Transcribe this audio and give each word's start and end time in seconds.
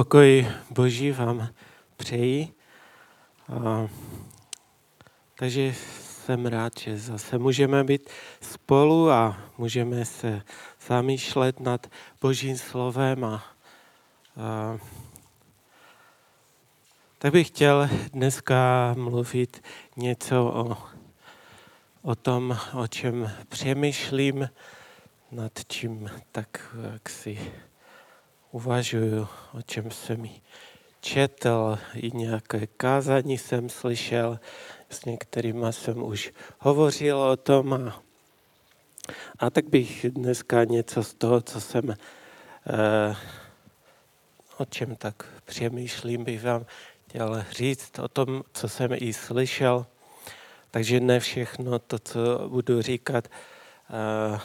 Pokoj 0.00 0.46
Boží 0.70 1.12
vám 1.12 1.48
přeji. 1.96 2.48
A, 3.48 3.88
takže 5.38 5.74
jsem 5.74 6.46
rád, 6.46 6.72
že 6.80 6.98
zase 6.98 7.38
můžeme 7.38 7.84
být 7.84 8.10
spolu 8.40 9.10
a 9.10 9.36
můžeme 9.58 10.04
se 10.04 10.42
zamýšlet 10.86 11.60
nad 11.60 11.86
Božím 12.20 12.58
slovem. 12.58 13.24
A, 13.24 13.44
a, 14.36 14.78
tak 17.18 17.32
bych 17.32 17.46
chtěl 17.46 17.88
dneska 18.12 18.94
mluvit 18.98 19.62
něco 19.96 20.44
o, 20.44 20.76
o 22.02 22.14
tom, 22.14 22.58
o 22.74 22.86
čem 22.86 23.30
přemýšlím, 23.48 24.48
nad 25.32 25.52
čím 25.66 26.10
tak 26.32 26.76
jak 26.92 27.08
si 27.08 27.52
uvažuju, 28.52 29.28
o 29.52 29.62
čem 29.62 29.90
jsem 29.90 30.28
četl, 31.00 31.78
i 31.94 32.10
nějaké 32.16 32.66
kázání 32.66 33.38
jsem 33.38 33.68
slyšel, 33.68 34.40
s 34.90 35.04
některými 35.04 35.66
jsem 35.70 36.02
už 36.02 36.32
hovořil 36.58 37.18
o 37.18 37.36
tom 37.36 37.72
a, 37.72 38.02
a 39.38 39.50
tak 39.50 39.68
bych 39.68 40.06
dneska 40.10 40.64
něco 40.64 41.04
z 41.04 41.14
toho, 41.14 41.40
co 41.40 41.60
jsem, 41.60 41.90
eh, 41.90 43.16
o 44.58 44.64
čem 44.64 44.96
tak 44.96 45.26
přemýšlím, 45.44 46.24
bych 46.24 46.44
vám 46.44 46.66
chtěl 47.08 47.44
říct 47.50 47.98
o 47.98 48.08
tom, 48.08 48.42
co 48.52 48.68
jsem 48.68 48.90
i 48.94 49.12
slyšel. 49.12 49.86
Takže 50.70 51.00
ne 51.00 51.20
všechno 51.20 51.78
to, 51.78 51.98
co 51.98 52.48
budu 52.48 52.82
říkat, 52.82 53.28
eh, 53.90 54.40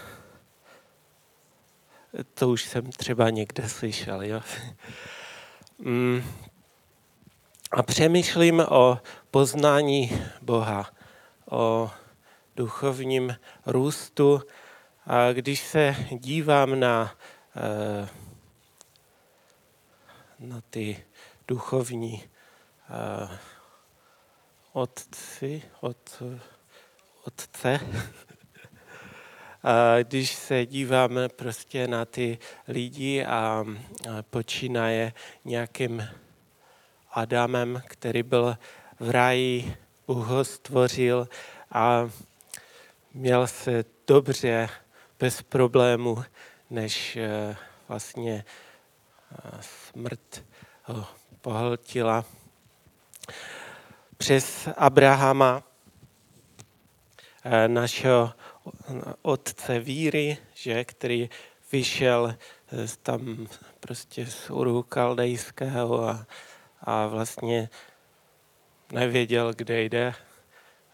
to 2.24 2.50
už 2.50 2.64
jsem 2.64 2.92
třeba 2.92 3.30
někde 3.30 3.70
slyšel. 3.70 4.24
Jo? 4.24 4.42
Mm. 5.80 6.24
A 7.72 7.84
přemýšlím 7.84 8.60
o 8.60 9.00
poznání 9.32 10.22
Boha, 10.42 10.92
o 11.52 11.92
duchovním 12.56 13.36
růstu. 13.66 14.42
A 15.06 15.32
když 15.32 15.68
se 15.68 15.96
dívám 16.12 16.80
na, 16.80 17.16
eh, 17.56 18.10
na 20.40 20.62
ty 20.70 21.06
duchovní 21.48 22.24
eh, 22.90 23.38
otci, 24.74 25.64
od, 25.82 26.24
otce, 27.24 27.80
když 30.04 30.36
se 30.36 30.66
díváme 30.66 31.30
prostě 31.30 31.88
na 31.88 32.06
ty 32.06 32.38
lidi 32.68 33.26
a 33.26 33.66
počínaje 34.30 35.14
nějakým 35.46 36.08
Adamem, 37.12 37.82
který 37.88 38.24
byl 38.24 38.58
v 39.00 39.10
ráji, 39.10 39.78
Bůh 40.08 40.28
ho 40.28 40.46
stvořil 40.46 41.28
a 41.72 42.10
měl 43.14 43.48
se 43.48 43.86
dobře, 44.08 44.70
bez 45.20 45.42
problému, 45.42 46.24
než 46.70 47.16
e, 47.16 47.56
vlastně 47.88 48.46
e, 49.32 49.62
smrt 49.62 50.46
ho 50.84 51.08
pohltila. 51.42 52.26
Přes 54.18 54.70
Abrahama, 54.78 55.64
e, 57.44 57.68
našeho 58.66 59.16
otce 59.22 59.80
víry, 59.80 60.38
že, 60.54 60.84
který 60.84 61.30
vyšel 61.72 62.36
tam 63.02 63.48
prostě 63.80 64.26
z 64.26 64.50
Uru 64.50 64.84
Kaldejského 64.84 66.10
a, 66.10 66.28
a 66.82 67.08
vlastně 67.08 67.70
nevěděl, 68.92 69.54
kde 69.54 69.84
jde, 69.84 70.14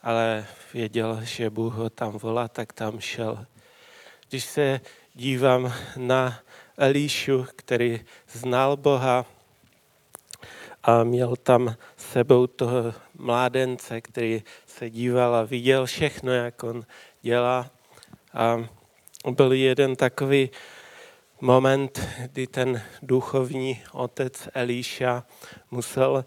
ale 0.03 0.47
věděl, 0.73 1.19
že 1.23 1.49
Bůh 1.49 1.73
ho 1.73 1.89
tam 1.89 2.11
volá, 2.11 2.47
tak 2.47 2.73
tam 2.73 2.99
šel. 2.99 3.45
Když 4.29 4.43
se 4.43 4.81
dívám 5.13 5.73
na 5.97 6.39
Elíšu, 6.77 7.45
který 7.55 8.01
znal 8.31 8.77
Boha 8.77 9.25
a 10.83 11.03
měl 11.03 11.35
tam 11.35 11.75
sebou 11.97 12.47
toho 12.47 12.93
mládence, 13.17 14.01
který 14.01 14.43
se 14.65 14.89
díval 14.89 15.35
a 15.35 15.43
viděl 15.43 15.85
všechno, 15.85 16.31
jak 16.31 16.63
on 16.63 16.85
dělá. 17.21 17.69
A 18.33 18.69
byl 19.31 19.53
jeden 19.53 19.95
takový 19.95 20.49
moment, 21.41 22.01
kdy 22.31 22.47
ten 22.47 22.83
duchovní 23.01 23.83
otec 23.91 24.49
Elíša 24.53 25.23
musel 25.71 26.25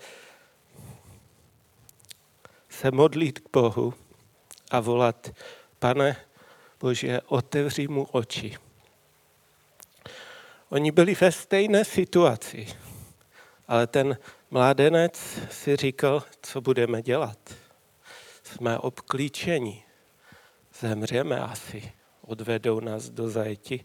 se 2.68 2.90
modlit 2.90 3.38
k 3.38 3.50
Bohu 3.52 3.94
a 4.70 4.80
volat, 4.80 5.30
pane 5.78 6.16
Bože, 6.80 7.20
otevři 7.26 7.88
mu 7.88 8.04
oči. 8.04 8.56
Oni 10.68 10.90
byli 10.90 11.14
ve 11.14 11.32
stejné 11.32 11.84
situaci, 11.84 12.66
ale 13.68 13.86
ten 13.86 14.18
mládenec 14.50 15.38
si 15.50 15.76
říkal, 15.76 16.22
co 16.42 16.60
budeme 16.60 17.02
dělat. 17.02 17.38
Jsme 18.42 18.78
obklíčeni 18.78 19.83
zemřeme 20.80 21.40
asi, 21.40 21.92
odvedou 22.20 22.80
nás 22.80 23.08
do 23.08 23.30
zajetí. 23.30 23.84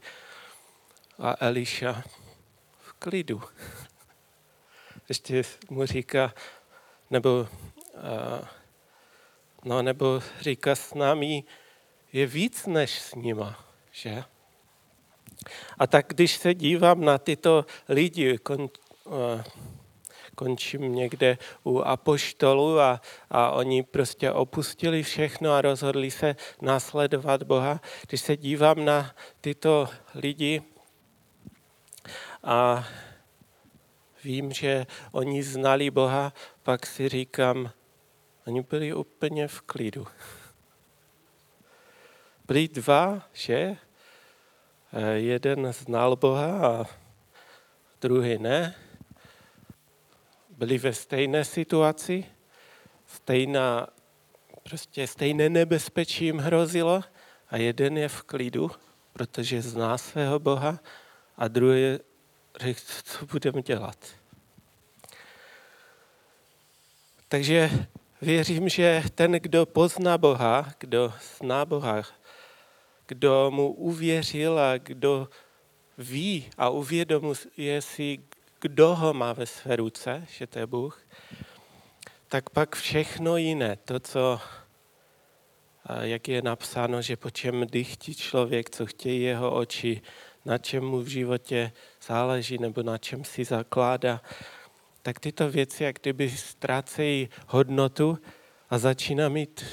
A 1.19 1.45
Eliša 1.45 2.03
v 2.79 2.93
klidu. 2.93 3.41
Ještě 5.09 5.43
mu 5.69 5.85
říká, 5.85 6.33
nebo, 7.09 7.47
no, 9.65 9.81
nebo 9.81 10.21
říká 10.39 10.75
s 10.75 10.93
námi, 10.93 11.43
je 12.13 12.27
víc 12.27 12.65
než 12.65 12.99
s 13.01 13.15
nima, 13.15 13.65
že? 13.91 14.23
A 15.77 15.87
tak 15.87 16.05
když 16.07 16.37
se 16.37 16.53
dívám 16.53 17.05
na 17.05 17.17
tyto 17.17 17.65
lidi, 17.89 18.37
kon, 18.37 18.69
končím 20.39 20.95
někde 20.95 21.37
u 21.63 21.79
apoštolů 21.79 22.79
a, 22.79 23.01
a 23.29 23.51
oni 23.51 23.83
prostě 23.83 24.31
opustili 24.31 25.03
všechno 25.03 25.51
a 25.51 25.61
rozhodli 25.61 26.11
se 26.11 26.35
následovat 26.61 27.43
Boha. 27.43 27.81
Když 28.07 28.21
se 28.21 28.37
dívám 28.37 28.85
na 28.85 29.15
tyto 29.41 29.89
lidi 30.15 30.61
a 32.43 32.87
vím, 34.23 34.51
že 34.51 34.87
oni 35.11 35.43
znali 35.43 35.91
Boha, 35.91 36.33
pak 36.63 36.85
si 36.85 37.09
říkám, 37.09 37.71
oni 38.47 38.61
byli 38.61 38.93
úplně 38.93 39.47
v 39.47 39.61
klidu. 39.61 40.07
Byli 42.47 42.67
dva, 42.67 43.27
že? 43.33 43.77
Jeden 45.13 45.73
znal 45.73 46.15
Boha 46.15 46.67
a 46.67 46.85
druhý 48.01 48.37
ne 48.37 48.88
byli 50.59 50.77
ve 50.77 50.93
stejné 50.93 51.45
situaci, 51.45 52.25
stejná, 53.07 53.87
prostě 54.63 55.07
stejné 55.07 55.49
nebezpečí 55.49 56.25
jim 56.25 56.37
hrozilo 56.37 57.01
a 57.49 57.57
jeden 57.57 57.97
je 57.97 58.09
v 58.09 58.23
klidu, 58.23 58.71
protože 59.13 59.61
zná 59.61 59.97
svého 59.97 60.39
Boha 60.39 60.79
a 61.37 61.47
druhý 61.47 61.97
řekl, 62.59 62.79
co 63.03 63.25
budeme 63.25 63.61
dělat. 63.61 63.97
Takže 67.27 67.69
věřím, 68.21 68.69
že 68.69 69.03
ten, 69.15 69.31
kdo 69.31 69.65
pozná 69.65 70.17
Boha, 70.17 70.73
kdo 70.79 71.13
zná 71.37 71.65
Boha, 71.65 72.03
kdo 73.07 73.51
mu 73.51 73.71
uvěřil 73.71 74.59
a 74.59 74.77
kdo 74.77 75.29
ví 75.97 76.49
a 76.57 76.69
uvědomuje 76.69 77.81
si, 77.81 78.19
kdo 78.61 78.95
ho 78.95 79.13
má 79.13 79.33
ve 79.33 79.45
své 79.45 79.75
ruce, 79.75 80.25
že 80.37 80.47
to 80.47 80.59
je 80.59 80.67
Bůh, 80.67 81.01
tak 82.27 82.49
pak 82.49 82.75
všechno 82.75 83.37
jiné, 83.37 83.75
to, 83.75 83.99
co, 83.99 84.41
jak 86.01 86.27
je 86.27 86.41
napsáno, 86.41 87.01
že 87.01 87.17
po 87.17 87.29
čem 87.29 87.67
dychtí 87.67 88.15
člověk, 88.15 88.69
co 88.69 88.85
chtějí 88.85 89.21
jeho 89.21 89.55
oči, 89.55 90.01
na 90.45 90.57
čem 90.57 90.83
mu 90.83 90.99
v 91.01 91.07
životě 91.07 91.71
záleží 92.07 92.57
nebo 92.57 92.83
na 92.83 92.97
čem 92.97 93.23
si 93.23 93.45
zakládá, 93.45 94.21
tak 95.01 95.19
tyto 95.19 95.49
věci 95.49 95.83
jak 95.83 95.95
kdyby 96.01 96.29
ztrácejí 96.29 97.29
hodnotu 97.47 98.19
a 98.69 98.77
začíná 98.77 99.29
mít 99.29 99.65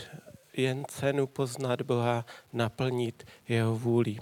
jen 0.57 0.85
cenu 0.89 1.27
poznat 1.27 1.83
Boha, 1.83 2.27
naplnit 2.53 3.27
jeho 3.49 3.79
vůli. 3.79 4.19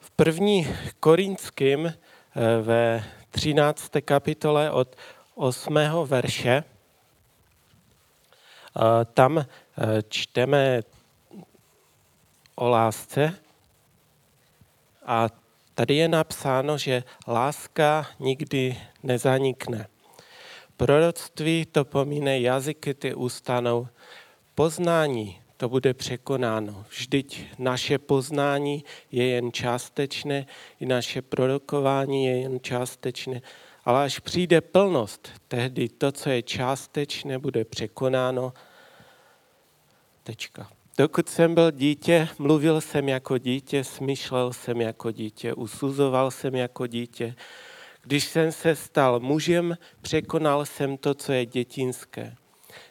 V 0.00 0.10
první 0.10 0.68
korinským 1.00 1.94
ve 2.62 3.04
13. 3.30 3.90
kapitole 4.04 4.70
od 4.70 4.96
8. 5.34 5.74
verše. 6.04 6.64
Eh, 8.76 9.04
tam 9.14 9.38
eh, 9.38 9.46
čteme 10.08 10.82
o 12.54 12.68
lásce 12.68 13.34
a 15.06 15.28
Tady 15.74 15.94
je 15.96 16.08
napsáno, 16.08 16.78
že 16.78 17.02
láska 17.26 18.06
nikdy 18.18 18.78
nezanikne. 19.02 19.86
Proroctví 20.76 21.66
to 21.66 21.84
pomíne, 21.84 22.40
jazyky 22.40 22.94
ty 22.94 23.14
ustanou, 23.14 23.88
poznání 24.54 25.43
to 25.56 25.68
bude 25.68 25.94
překonáno. 25.94 26.84
Vždyť 26.88 27.46
naše 27.58 27.98
poznání 27.98 28.84
je 29.12 29.26
jen 29.26 29.52
částečné, 29.52 30.46
i 30.80 30.86
naše 30.86 31.22
prorokování 31.22 32.26
je 32.26 32.40
jen 32.40 32.60
částečné. 32.60 33.42
Ale 33.84 34.04
až 34.04 34.18
přijde 34.18 34.60
plnost, 34.60 35.28
tehdy 35.48 35.88
to, 35.88 36.12
co 36.12 36.30
je 36.30 36.42
částečné, 36.42 37.38
bude 37.38 37.64
překonáno. 37.64 38.52
Tečka. 40.22 40.70
Dokud 40.98 41.28
jsem 41.28 41.54
byl 41.54 41.70
dítě, 41.70 42.28
mluvil 42.38 42.80
jsem 42.80 43.08
jako 43.08 43.38
dítě, 43.38 43.84
smýšlel 43.84 44.52
jsem 44.52 44.80
jako 44.80 45.10
dítě, 45.10 45.54
usuzoval 45.54 46.30
jsem 46.30 46.54
jako 46.54 46.86
dítě. 46.86 47.34
Když 48.02 48.24
jsem 48.24 48.52
se 48.52 48.76
stal 48.76 49.20
mužem, 49.20 49.78
překonal 50.00 50.66
jsem 50.66 50.96
to, 50.96 51.14
co 51.14 51.32
je 51.32 51.46
dětinské. 51.46 52.36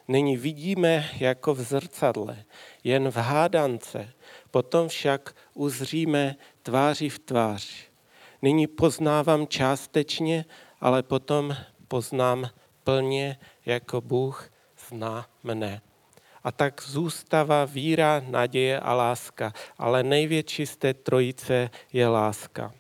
Nyní 0.08 0.38
vidíme 0.38 1.10
jako 1.18 1.54
v 1.54 1.62
zrcadle, 1.62 2.44
jen 2.84 3.12
v 3.12 3.18
hádance, 3.18 4.14
potom 4.52 4.88
však 4.88 5.36
uzříme 5.54 6.36
tváři 6.64 7.10
v 7.10 7.20
tvář. 7.20 7.70
Nyní 8.42 8.68
poznávám 8.68 9.48
částečně, 9.48 10.46
ale 10.82 11.04
potom 11.04 11.56
poznám 11.88 12.50
plně, 12.84 13.40
jako 13.66 14.02
Bůh 14.02 14.50
zná 14.90 15.28
mne. 15.44 15.82
A 16.44 16.52
tak 16.52 16.82
zůstává 16.82 17.66
víra, 17.66 18.22
naděje 18.30 18.80
a 18.80 18.94
láska, 18.94 19.54
ale 19.78 20.04
největší 20.04 20.66
z 20.66 20.78
té 20.78 20.94
trojice 20.94 21.70
je 21.94 22.08
láska. 22.08 22.74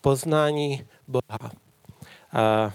Poznání 0.00 0.88
Boha. 1.08 1.52
A 2.32 2.72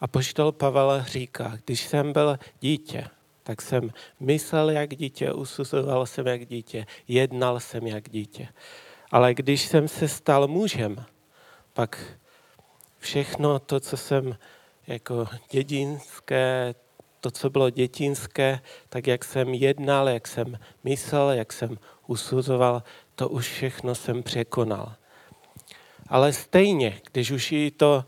a 0.00 0.06
poštol 0.06 0.52
Pavel 0.52 1.04
říká, 1.04 1.58
když 1.64 1.80
jsem 1.80 2.12
byl 2.12 2.38
dítě, 2.60 3.04
tak 3.42 3.62
jsem 3.62 3.90
myslel 4.20 4.70
jak 4.70 4.96
dítě, 4.96 5.32
usuzoval 5.32 6.06
jsem 6.06 6.26
jak 6.26 6.46
dítě, 6.46 6.86
jednal 7.08 7.60
jsem 7.60 7.86
jak 7.86 8.08
dítě. 8.08 8.48
Ale 9.10 9.34
když 9.34 9.66
jsem 9.66 9.88
se 9.88 10.08
stal 10.08 10.48
mužem, 10.48 11.04
pak 11.72 12.18
všechno 12.98 13.58
to, 13.58 13.80
co 13.80 13.96
jsem 13.96 14.36
jako 14.86 15.28
dědinské, 15.50 16.74
to, 17.20 17.30
co 17.30 17.50
bylo 17.50 17.70
dětinské, 17.70 18.60
tak 18.88 19.06
jak 19.06 19.24
jsem 19.24 19.54
jednal, 19.54 20.08
jak 20.08 20.28
jsem 20.28 20.58
myslel, 20.84 21.30
jak 21.30 21.52
jsem 21.52 21.78
usuzoval, 22.06 22.82
to 23.14 23.28
už 23.28 23.48
všechno 23.48 23.94
jsem 23.94 24.22
překonal. 24.22 24.92
Ale 26.08 26.32
stejně, 26.32 27.00
když 27.12 27.30
už 27.30 27.52
i 27.52 27.70
to 27.70 28.04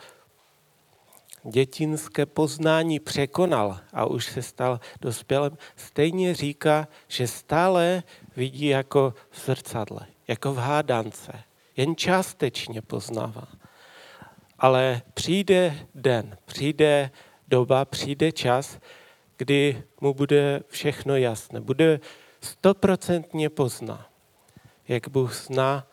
dětinské 1.50 2.26
poznání 2.26 3.00
překonal 3.00 3.78
a 3.92 4.06
už 4.06 4.24
se 4.24 4.42
stal 4.42 4.80
dospělým, 5.00 5.58
stejně 5.76 6.34
říká, 6.34 6.88
že 7.08 7.26
stále 7.26 8.02
vidí 8.36 8.66
jako 8.66 9.14
v 9.30 9.40
zrcadle, 9.44 10.06
jako 10.28 10.52
v 10.52 10.58
hádance. 10.58 11.32
Jen 11.76 11.96
částečně 11.96 12.82
poznává. 12.82 13.48
Ale 14.58 15.02
přijde 15.14 15.86
den, 15.94 16.36
přijde 16.44 17.10
doba, 17.48 17.84
přijde 17.84 18.32
čas, 18.32 18.78
kdy 19.36 19.82
mu 20.00 20.14
bude 20.14 20.62
všechno 20.68 21.16
jasné. 21.16 21.60
Bude 21.60 22.00
stoprocentně 22.40 23.50
pozná, 23.50 24.06
jak 24.88 25.08
Bůh 25.08 25.34
zná 25.34 25.86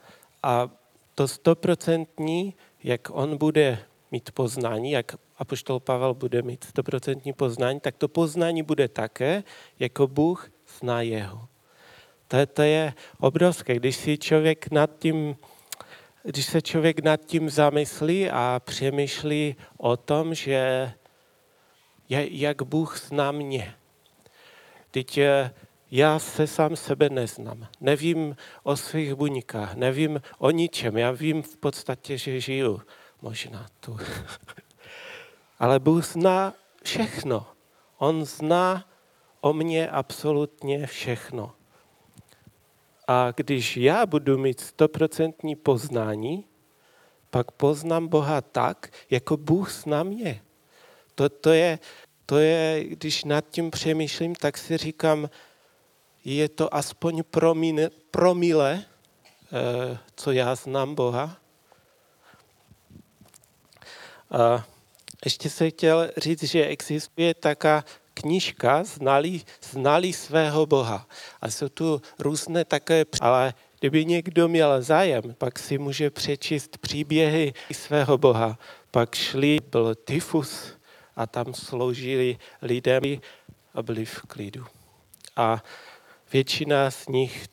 a 0.44 0.70
to 1.16 1.28
stoprocentní, 1.28 2.54
jak 2.84 3.10
on 3.12 3.38
bude 3.38 3.80
mít 4.16 4.32
poznání, 4.32 4.92
jak 4.92 5.16
apoštol 5.38 5.80
Pavel 5.80 6.14
bude 6.14 6.42
mít 6.42 6.64
stoprocentní 6.64 7.34
poznání, 7.34 7.80
tak 7.80 7.96
to 7.98 8.08
poznání 8.08 8.64
bude 8.64 8.88
také, 8.88 9.44
jako 9.80 10.08
Bůh 10.08 10.52
zná 10.80 11.02
jeho. 11.02 11.48
To, 12.28 12.46
to 12.46 12.62
je 12.62 12.94
obrovské, 13.20 13.76
když 13.76 13.96
si 13.96 14.18
člověk 14.18 14.72
nad 14.72 14.90
tím, 15.00 15.36
když 16.24 16.46
se 16.46 16.62
člověk 16.62 17.04
nad 17.04 17.26
tím 17.26 17.50
zamyslí 17.50 18.30
a 18.30 18.62
přemýšlí 18.64 19.56
o 19.78 19.98
tom, 19.98 20.34
že 20.34 20.92
jak 22.10 22.62
Bůh 22.62 23.00
zná 23.00 23.32
mě. 23.32 23.76
Teď 24.92 25.18
eh, 25.18 25.52
já 25.92 26.20
se 26.20 26.48
sám 26.48 26.76
sebe 26.76 27.10
neznám. 27.10 27.68
Nevím 27.82 28.36
o 28.64 28.78
svých 28.78 29.16
buňkách, 29.16 29.76
nevím 29.76 30.22
o 30.40 30.52
ničem. 30.52 30.98
Já 30.98 31.12
vím 31.12 31.42
v 31.42 31.58
podstatě, 31.58 32.18
že 32.18 32.40
žiju 32.40 32.82
možná 33.26 33.66
tu. 33.80 33.98
Ale 35.60 35.80
Bůh 35.80 36.06
zná 36.06 36.54
všechno. 36.84 37.46
On 37.98 38.26
zná 38.26 38.86
o 39.42 39.54
mně 39.54 39.90
absolutně 39.90 40.88
všechno. 40.88 41.54
A 43.08 43.32
když 43.36 43.78
já 43.78 44.06
budu 44.06 44.38
mít 44.38 44.60
stoprocentní 44.60 45.56
poznání, 45.56 46.46
pak 47.30 47.52
poznám 47.52 48.08
Boha 48.08 48.42
tak, 48.42 48.94
jako 49.10 49.38
Bůh 49.38 49.72
zná 49.72 50.04
mě. 50.04 50.42
To, 51.16 51.30
to, 51.30 51.50
je, 51.50 51.80
to 52.26 52.38
je, 52.38 52.84
když 52.84 53.24
nad 53.24 53.46
tím 53.50 53.72
přemýšlím, 53.72 54.36
tak 54.36 54.58
si 54.58 54.78
říkám, 54.78 55.30
je 56.26 56.50
to 56.50 56.76
aspoň 56.76 57.24
promile, 57.24 57.90
promile 58.12 58.86
eh, 58.86 59.98
co 60.16 60.32
já 60.32 60.56
znám 60.56 60.96
Boha. 60.96 61.45
A 64.36 64.66
ještě 65.26 65.50
se 65.50 65.70
chtěl 65.70 66.12
říct, 66.18 66.44
že 66.44 66.66
existuje 66.66 67.34
taká 67.34 67.84
knížka 68.14 68.84
Znali, 68.84 69.42
znali 69.72 70.14
svého 70.14 70.66
Boha. 70.66 71.08
A 71.42 71.52
jsou 71.52 71.70
tu 71.70 72.02
různé 72.20 72.66
také, 72.66 73.06
ale 73.22 73.54
kdyby 73.80 74.06
někdo 74.06 74.48
měl 74.48 74.82
zájem, 74.82 75.24
pak 75.38 75.60
si 75.60 75.78
může 75.78 76.10
přečíst 76.10 76.78
příběhy 76.78 77.54
svého 77.72 78.18
Boha. 78.18 78.60
Pak 78.92 79.16
šli, 79.16 79.60
byl 79.72 79.96
tyfus 79.96 80.74
a 81.16 81.28
tam 81.28 81.54
sloužili 81.54 82.38
lidem 82.62 83.04
a 83.74 83.82
byli 83.82 84.06
v 84.06 84.22
klidu. 84.22 84.66
A 85.36 85.64
většina 86.34 86.92
z 86.92 87.08
nich, 87.08 87.48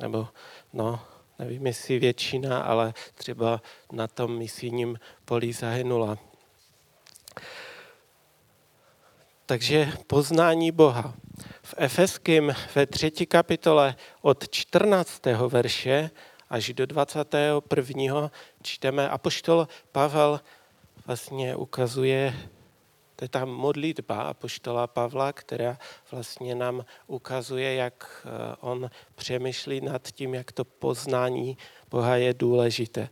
nebo 0.00 0.28
no, 0.72 1.00
nevím 1.40 1.66
jestli 1.66 1.98
většina, 1.98 2.62
ale 2.62 2.94
třeba 3.14 3.62
na 3.92 4.08
tom 4.08 4.38
misijním 4.38 4.98
poli 5.24 5.52
zahynula. 5.52 6.18
Takže 9.46 9.92
poznání 10.06 10.72
Boha. 10.72 11.14
V 11.62 11.74
Efeským 11.76 12.54
ve 12.74 12.86
třetí 12.86 13.26
kapitole 13.26 13.94
od 14.22 14.48
14. 14.48 15.26
verše 15.48 16.10
až 16.50 16.72
do 16.72 16.86
21. 16.86 18.30
čteme, 18.62 19.08
apoštol 19.08 19.68
Pavel 19.92 20.40
vlastně 21.06 21.56
ukazuje, 21.56 22.34
to 23.20 23.24
je 23.24 23.28
ta 23.28 23.44
modlitba 23.44 24.22
apoštola 24.22 24.86
Pavla, 24.86 25.32
která 25.32 25.78
vlastně 26.10 26.54
nám 26.54 26.84
ukazuje, 27.06 27.74
jak 27.74 28.24
eh, 28.24 28.56
on 28.60 28.90
přemýšlí 29.14 29.80
nad 29.80 30.08
tím, 30.08 30.34
jak 30.34 30.52
to 30.52 30.64
poznání 30.64 31.58
Boha 31.90 32.16
je 32.16 32.34
důležité. 32.34 33.08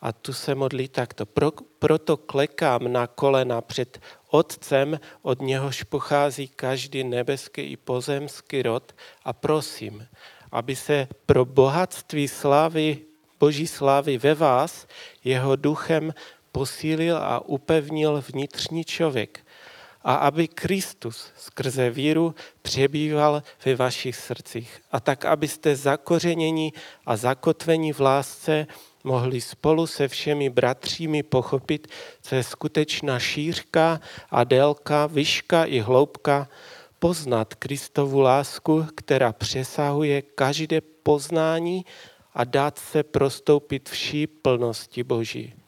A 0.00 0.12
tu 0.12 0.32
se 0.32 0.54
modlí 0.54 0.88
takto. 0.88 1.26
Pro, 1.26 1.50
proto 1.78 2.16
klekám 2.16 2.92
na 2.92 3.06
kolena 3.06 3.60
před 3.60 3.98
Otcem, 4.30 5.00
od 5.22 5.42
něhož 5.42 5.82
pochází 5.82 6.48
každý 6.48 7.04
nebeský 7.04 7.62
i 7.62 7.76
pozemský 7.76 8.62
rod 8.62 8.94
a 9.24 9.32
prosím, 9.32 10.06
aby 10.52 10.76
se 10.76 11.08
pro 11.26 11.44
bohatství 11.44 12.28
slávy, 12.28 12.98
boží 13.40 13.66
slávy 13.66 14.18
ve 14.18 14.34
vás 14.34 14.86
jeho 15.24 15.56
duchem 15.56 16.14
posílil 16.52 17.16
a 17.16 17.48
upevnil 17.48 18.24
vnitřní 18.28 18.84
člověk 18.84 19.40
a 20.02 20.14
aby 20.14 20.48
Kristus 20.48 21.32
skrze 21.36 21.90
víru 21.90 22.34
přebýval 22.62 23.42
ve 23.64 23.74
vašich 23.74 24.16
srdcích 24.16 24.80
a 24.92 25.00
tak, 25.00 25.24
abyste 25.24 25.76
zakořenění 25.76 26.72
a 27.06 27.16
zakotvení 27.16 27.92
v 27.92 28.00
lásce 28.00 28.66
mohli 29.04 29.40
spolu 29.40 29.86
se 29.86 30.08
všemi 30.08 30.50
bratřími 30.50 31.22
pochopit, 31.22 31.88
co 32.22 32.34
je 32.34 32.44
skutečná 32.44 33.18
šířka 33.18 34.00
a 34.30 34.44
délka, 34.44 35.06
výška 35.06 35.64
i 35.64 35.78
hloubka, 35.78 36.48
poznat 36.98 37.54
Kristovu 37.54 38.20
lásku, 38.20 38.86
která 38.94 39.32
přesahuje 39.32 40.22
každé 40.22 40.80
poznání 40.80 41.84
a 42.34 42.44
dát 42.44 42.78
se 42.78 43.02
prostoupit 43.02 43.88
vší 43.88 44.26
plnosti 44.26 45.04
Boží. 45.04 45.59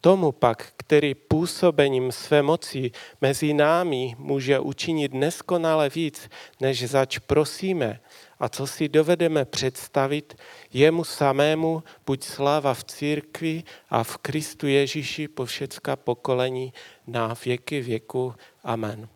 Tomu 0.00 0.32
pak, 0.32 0.72
který 0.76 1.14
působením 1.14 2.12
své 2.12 2.42
moci 2.42 2.90
mezi 3.20 3.54
námi 3.54 4.14
může 4.18 4.58
učinit 4.58 5.14
neskonale 5.14 5.88
víc, 5.88 6.28
než 6.60 6.90
zač 6.90 7.18
prosíme 7.18 8.00
a 8.40 8.48
co 8.48 8.66
si 8.66 8.88
dovedeme 8.88 9.44
představit, 9.44 10.38
jemu 10.72 11.04
samému 11.04 11.82
buď 12.06 12.22
sláva 12.22 12.74
v 12.74 12.84
církvi 12.84 13.62
a 13.90 14.04
v 14.04 14.16
Kristu 14.16 14.66
Ježíši 14.66 15.28
po 15.28 15.44
všecká 15.44 15.96
pokolení 15.96 16.72
na 17.06 17.34
věky 17.44 17.80
věku. 17.80 18.34
Amen. 18.64 19.08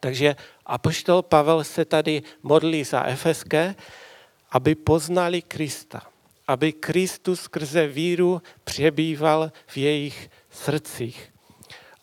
Takže 0.00 0.36
apoštol 0.66 1.22
Pavel 1.22 1.64
se 1.64 1.84
tady 1.84 2.22
modlí 2.42 2.84
za 2.84 3.02
FSK, 3.14 3.54
aby 4.50 4.74
poznali 4.74 5.42
Krista 5.42 6.15
aby 6.46 6.72
Kristus 6.72 7.40
skrze 7.40 7.86
víru 7.86 8.42
přebýval 8.64 9.52
v 9.66 9.76
jejich 9.76 10.30
srdcích, 10.50 11.32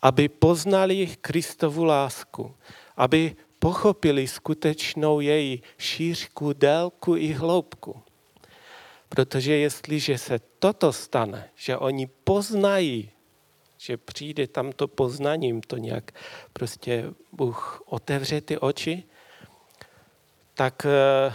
aby 0.01 0.29
poznali 0.29 1.07
Kristovu 1.21 1.83
lásku, 1.83 2.55
aby 2.97 3.35
pochopili 3.59 4.27
skutečnou 4.27 5.19
její 5.19 5.63
šířku, 5.77 6.53
délku 6.53 7.15
i 7.15 7.33
hloubku. 7.33 8.01
Protože 9.09 9.55
jestliže 9.55 10.17
se 10.17 10.39
toto 10.59 10.93
stane, 10.93 11.50
že 11.55 11.77
oni 11.77 12.07
poznají, 12.07 13.09
že 13.77 13.97
přijde 13.97 14.47
tamto 14.47 14.88
poznaním, 14.88 15.62
to 15.62 15.77
nějak 15.77 16.12
prostě 16.53 17.05
Bůh 17.31 17.83
otevře 17.85 18.41
ty 18.41 18.57
oči, 18.57 19.03
tak 20.53 20.85
eh, 20.85 21.33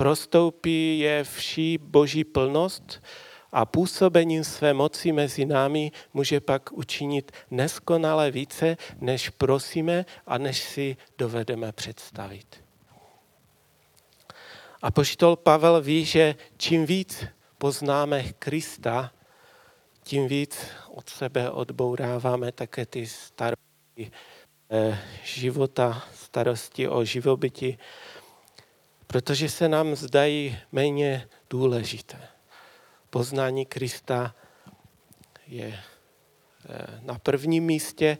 prostoupí 0.00 0.98
je 0.98 1.24
vší 1.24 1.78
boží 1.78 2.24
plnost 2.24 3.02
a 3.52 3.66
působením 3.66 4.44
své 4.44 4.74
moci 4.74 5.12
mezi 5.12 5.44
námi 5.44 5.92
může 6.14 6.40
pak 6.40 6.72
učinit 6.72 7.32
neskonale 7.50 8.30
více, 8.30 8.76
než 9.00 9.30
prosíme 9.30 10.04
a 10.26 10.38
než 10.38 10.58
si 10.58 10.96
dovedeme 11.18 11.72
představit. 11.72 12.64
A 14.82 14.90
poštol 14.90 15.36
Pavel 15.36 15.80
ví, 15.80 16.04
že 16.04 16.34
čím 16.56 16.86
víc 16.86 17.24
poznáme 17.58 18.32
Krista, 18.38 19.12
tím 20.02 20.28
víc 20.28 20.66
od 20.88 21.08
sebe 21.08 21.50
odbouráváme 21.50 22.52
také 22.52 22.86
ty 22.86 23.06
starosti 23.06 24.10
eh, 24.70 24.98
života, 25.24 26.04
starosti 26.14 26.88
o 26.88 27.04
živobytí, 27.04 27.78
protože 29.10 29.48
se 29.48 29.68
nám 29.68 29.96
zdají 29.96 30.58
méně 30.72 31.28
důležité. 31.50 32.18
Poznání 33.10 33.66
Krista 33.66 34.34
je 35.46 35.66
eh, 35.66 37.00
na 37.02 37.18
prvním 37.18 37.64
místě 37.64 38.18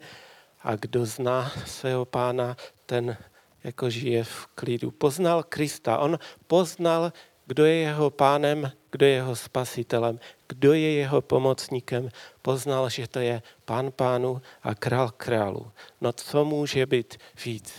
a 0.61 0.75
kdo 0.75 1.05
zná 1.05 1.51
svého 1.65 2.05
pána, 2.05 2.57
ten 2.85 3.17
jako 3.63 3.89
žije 3.89 4.23
v 4.23 4.47
klidu. 4.55 4.91
Poznal 4.91 5.43
Krista, 5.43 5.97
on 5.97 6.19
poznal, 6.47 7.13
kdo 7.45 7.65
je 7.65 7.75
jeho 7.75 8.09
pánem, 8.09 8.71
kdo 8.91 9.05
je 9.05 9.11
jeho 9.11 9.35
spasitelem, 9.35 10.19
kdo 10.47 10.73
je 10.73 10.91
jeho 10.91 11.21
pomocníkem. 11.21 12.09
Poznal, 12.41 12.89
že 12.89 13.07
to 13.07 13.19
je 13.19 13.41
pán 13.65 13.91
pánu 13.91 14.41
a 14.63 14.75
král 14.75 15.09
králu. 15.09 15.71
No 16.01 16.13
co 16.13 16.45
může 16.45 16.85
být 16.85 17.17
víc? 17.45 17.73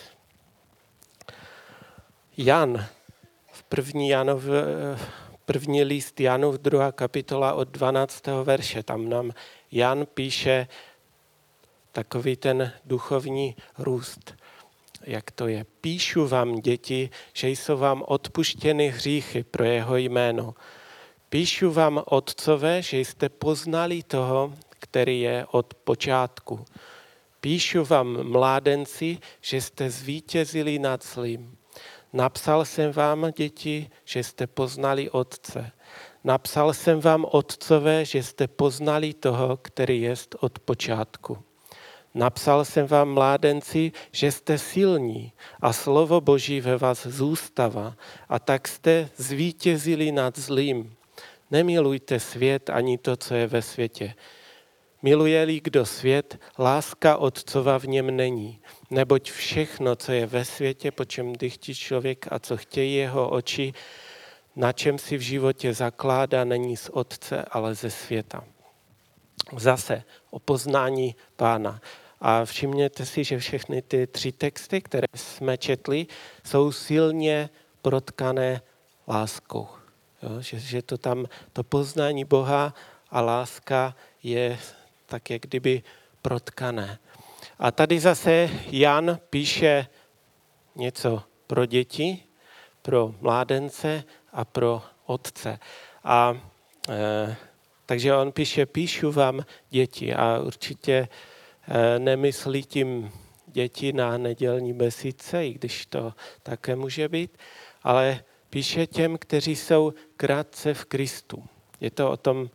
Jan 2.37 2.87
první, 3.73 4.09
Janov, 4.09 4.43
první 5.45 5.85
list 5.85 6.21
Janov, 6.21 6.55
druhá 6.55 6.93
kapitola 6.93 7.55
od 7.55 7.69
12. 7.69 8.27
verše. 8.45 8.83
Tam 8.83 9.09
nám 9.09 9.33
Jan 9.71 10.07
píše 10.15 10.69
takový 11.93 12.37
ten 12.37 12.73
duchovní 12.85 13.57
růst. 13.79 14.35
Jak 15.05 15.31
to 15.31 15.49
je? 15.49 15.65
Píšu 15.81 16.29
vám, 16.29 16.61
děti, 16.61 17.11
že 17.33 17.49
jsou 17.49 17.77
vám 17.77 18.05
odpuštěny 18.07 18.89
hříchy 18.89 19.43
pro 19.45 19.65
jeho 19.65 19.97
jméno. 19.97 20.55
Píšu 21.29 21.73
vám, 21.73 22.03
otcové, 22.07 22.83
že 22.83 22.99
jste 22.99 23.29
poznali 23.29 24.03
toho, 24.03 24.53
který 24.69 25.21
je 25.21 25.47
od 25.51 25.75
počátku. 25.75 26.65
Píšu 27.41 27.85
vám, 27.85 28.23
mládenci, 28.23 29.19
že 29.41 29.61
jste 29.61 29.91
zvítězili 29.91 30.79
nad 30.79 31.05
zlým. 31.05 31.62
Napsal 32.13 32.65
jsem 32.65 32.93
vám, 32.93 33.33
děti, 33.37 33.91
že 34.05 34.25
jste 34.25 34.47
poznali 34.47 35.11
Otce. 35.11 35.73
Napsal 36.25 36.75
jsem 36.75 37.01
vám, 37.01 37.27
otcové, 37.31 38.05
že 38.05 38.23
jste 38.23 38.49
poznali 38.49 39.15
toho, 39.15 39.57
který 39.57 40.03
je 40.03 40.15
od 40.41 40.59
počátku. 40.59 41.39
Napsal 42.15 42.65
jsem 42.65 42.87
vám, 42.87 43.09
mládenci, 43.09 43.93
že 44.13 44.33
jste 44.33 44.59
silní 44.59 45.33
a 45.61 45.73
slovo 45.73 46.21
Boží 46.21 46.61
ve 46.61 46.77
vás 46.77 47.07
zůstává 47.07 47.97
a 48.29 48.39
tak 48.39 48.69
jste 48.69 49.09
zvítězili 49.17 50.13
nad 50.13 50.39
zlým. 50.39 50.95
Nemilujte 51.51 52.21
svět 52.21 52.71
ani 52.71 52.99
to, 52.99 53.17
co 53.17 53.35
je 53.35 53.47
ve 53.47 53.63
světě. 53.63 54.15
Miluje-li 55.03 55.61
kdo 55.65 55.87
svět, 55.87 56.41
láska 56.59 57.17
Otcova 57.17 57.79
v 57.79 57.85
něm 57.85 58.17
není. 58.17 58.61
Neboť 58.93 59.31
všechno, 59.31 59.97
co 59.97 60.13
je 60.13 60.27
ve 60.27 60.45
světě, 60.45 60.91
po 60.91 61.05
čem 61.05 61.33
dychtí 61.33 61.75
člověk 61.75 62.27
a 62.31 62.39
co 62.39 62.57
chtějí 62.57 62.95
jeho 62.95 63.31
oči, 63.31 63.73
na 64.57 64.73
čem 64.73 64.99
si 64.99 65.17
v 65.17 65.21
životě 65.21 65.75
zakládá, 65.75 66.45
není 66.45 66.77
z 66.77 66.89
Otce, 66.89 67.45
ale 67.51 67.75
ze 67.75 67.91
světa. 67.91 68.45
Zase 69.57 70.03
o 70.31 70.39
poznání 70.39 71.17
Pána. 71.37 71.81
A 72.21 72.45
všimněte 72.45 73.07
si, 73.07 73.25
že 73.25 73.39
všechny 73.39 73.83
ty 73.83 74.07
tři 74.07 74.33
texty, 74.33 74.81
které 74.81 75.07
jsme 75.17 75.59
četli, 75.59 76.07
jsou 76.45 76.73
silně 76.73 77.51
protkané 77.83 78.63
láskou. 79.09 79.69
Jo? 80.23 80.41
Že, 80.41 80.59
že 80.59 80.83
to 80.83 80.99
tam, 80.99 81.27
to 81.53 81.65
poznání 81.65 82.25
Boha 82.25 82.75
a 83.11 83.21
láska 83.21 83.97
je 84.23 84.59
tak 85.07 85.31
jak 85.31 85.43
kdyby 85.43 85.83
protkané. 86.23 86.99
A 87.63 87.71
tady 87.71 88.01
zase 88.01 88.51
Jan 88.71 89.19
píše 89.31 89.87
něco 90.77 91.23
pro 91.47 91.67
děti, 91.67 92.23
pro 92.83 93.15
mládence 93.21 94.05
a 94.33 94.45
pro 94.45 94.83
otce. 95.07 95.59
A 96.05 96.41
e, 96.89 97.37
takže 97.87 98.17
on 98.17 98.33
píše, 98.33 98.67
píšu 98.67 99.13
vám 99.13 99.45
děti 99.71 100.15
a 100.15 100.39
určitě 100.39 101.09
e, 101.69 101.99
nemyslí 101.99 102.63
tím 102.63 103.13
děti 103.47 103.93
na 103.93 104.19
nedělní 104.19 104.73
besídce, 104.73 105.47
i 105.47 105.53
když 105.53 105.87
to 105.87 106.13
také 106.43 106.77
může 106.77 107.09
být, 107.09 107.39
ale 107.83 108.25
píše 108.51 108.87
těm, 108.87 109.19
kteří 109.19 109.57
jsou 109.57 109.93
krátce 110.17 110.75
v 110.75 110.85
Kristu. 110.85 111.45
Je 111.81 111.91
to 111.91 112.11
o 112.11 112.17
tom 112.17 112.51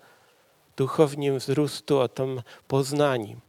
duchovním 0.78 1.36
vzrůstu, 1.36 2.00
o 2.00 2.08
tom 2.08 2.44
poznání. 2.68 3.42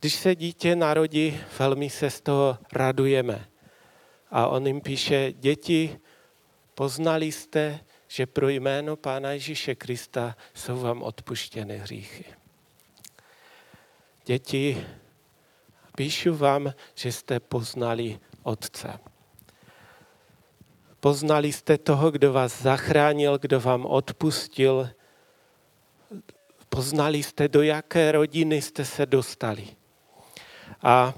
Když 0.00 0.14
se 0.14 0.34
dítě 0.34 0.76
narodí, 0.76 1.40
velmi 1.58 1.90
se 1.90 2.10
z 2.10 2.20
toho 2.20 2.58
radujeme. 2.72 3.48
A 4.30 4.46
on 4.46 4.66
jim 4.66 4.80
píše, 4.80 5.32
děti, 5.32 5.98
poznali 6.74 7.32
jste, 7.32 7.80
že 8.08 8.26
pro 8.26 8.48
jméno 8.48 8.96
Pána 8.96 9.32
Ježíše 9.32 9.74
Krista 9.74 10.36
jsou 10.54 10.80
vám 10.80 11.02
odpuštěny 11.02 11.78
hříchy. 11.78 12.24
Děti, 14.24 14.86
píšu 15.96 16.34
vám, 16.34 16.74
že 16.94 17.12
jste 17.12 17.40
poznali 17.40 18.18
Otce. 18.42 18.98
Poznali 21.00 21.52
jste 21.52 21.78
toho, 21.78 22.10
kdo 22.10 22.32
vás 22.32 22.62
zachránil, 22.62 23.38
kdo 23.38 23.60
vám 23.60 23.86
odpustil. 23.86 24.90
Poznali 26.68 27.22
jste, 27.22 27.48
do 27.48 27.62
jaké 27.62 28.12
rodiny 28.12 28.62
jste 28.62 28.84
se 28.84 29.06
dostali. 29.06 29.79
A 30.82 31.14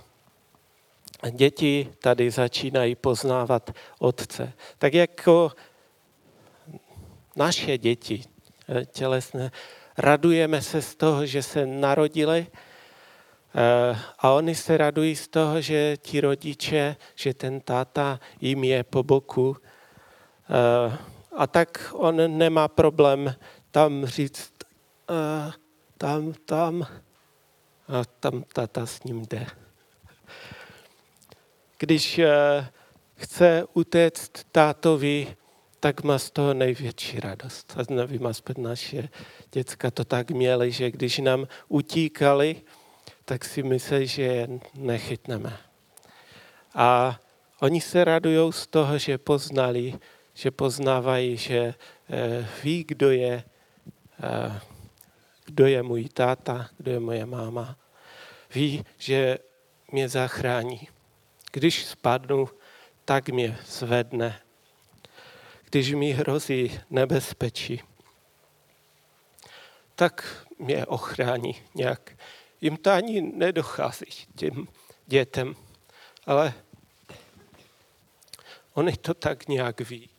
děti 1.31 1.89
tady 1.99 2.31
začínají 2.31 2.95
poznávat 2.95 3.71
otce. 3.99 4.53
Tak 4.79 4.95
jako 4.95 5.53
naše 7.37 7.79
děti 7.79 8.25
eh, 8.69 8.85
tělesné, 8.85 9.51
radujeme 9.99 10.63
se 10.63 10.83
z 10.83 10.95
toho, 10.95 11.27
že 11.27 11.43
se 11.43 11.67
narodili 11.67 12.47
eh, 13.55 13.99
a 14.19 14.31
oni 14.31 14.55
se 14.55 14.77
radují 14.77 15.17
z 15.17 15.29
toho, 15.29 15.61
že 15.61 15.97
ti 15.97 16.21
rodiče, 16.21 16.97
že 17.15 17.35
ten 17.35 17.61
táta 17.61 18.21
jim 18.41 18.65
je 18.65 18.85
po 18.85 19.03
boku. 19.03 19.57
Eh, 20.51 20.99
a 21.37 21.47
tak 21.47 21.95
on 21.97 22.39
nemá 22.39 22.69
problém 22.69 23.35
tam 23.71 24.07
říct, 24.07 24.53
tam, 25.99 26.33
tam, 26.45 26.87
a 27.89 28.05
tam 28.21 28.45
tata 28.53 28.87
s 28.87 29.05
ním 29.05 29.27
jde. 29.27 29.47
Když 31.79 32.19
eh, 32.19 32.69
chce 33.15 33.65
utéct 33.75 34.47
tátovi, 34.53 35.37
tak 35.81 36.03
má 36.03 36.19
z 36.19 36.31
toho 36.31 36.55
největší 36.55 37.21
radost. 37.21 37.75
A 37.77 37.95
nevím, 37.95 38.27
aspoň 38.27 38.55
naše 38.59 39.09
děcka 39.53 39.91
to 39.91 40.05
tak 40.05 40.31
měly, 40.31 40.73
že 40.73 40.91
když 40.91 41.19
nám 41.19 41.47
utíkali, 41.69 42.63
tak 43.25 43.45
si 43.45 43.63
mysleli, 43.63 44.07
že 44.07 44.23
je 44.23 44.49
nechytneme. 44.75 45.59
A 46.75 47.21
oni 47.61 47.81
se 47.81 48.05
radují 48.05 48.53
z 48.53 48.67
toho, 48.67 48.99
že 48.99 49.19
poznali, 49.19 49.99
že 50.35 50.51
poznávají, 50.51 51.37
že 51.37 51.75
eh, 52.11 52.49
ví, 52.63 52.85
kdo 52.85 53.11
je, 53.11 53.45
eh, 54.23 54.61
kdo 55.53 55.67
je 55.67 55.83
můj 55.83 56.09
táta, 56.09 56.71
kdo 56.77 56.91
je 56.91 57.01
moje 57.01 57.27
máma. 57.27 57.77
Ví, 58.55 58.85
že 58.99 59.39
mě 59.93 60.09
zachrání. 60.09 60.89
Když 61.53 61.85
spadnu, 61.85 62.49
tak 63.05 63.29
mě 63.29 63.59
zvedne. 63.67 64.41
Když 65.71 65.93
mi 65.93 66.11
hrozí 66.11 66.81
nebezpečí, 66.91 67.81
tak 69.95 70.47
mě 70.59 70.87
ochrání 70.87 71.63
nějak. 71.75 72.17
Jim 72.61 72.77
to 72.77 72.91
ani 72.91 73.21
nedochází 73.21 74.27
těm 74.37 74.69
dětem, 75.07 75.57
ale 76.27 76.55
oni 78.75 78.97
to 78.97 79.15
tak 79.15 79.49
nějak 79.49 79.81
ví. 79.81 80.12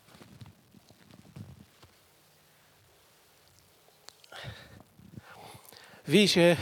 Ví, 6.07 6.27
že 6.27 6.57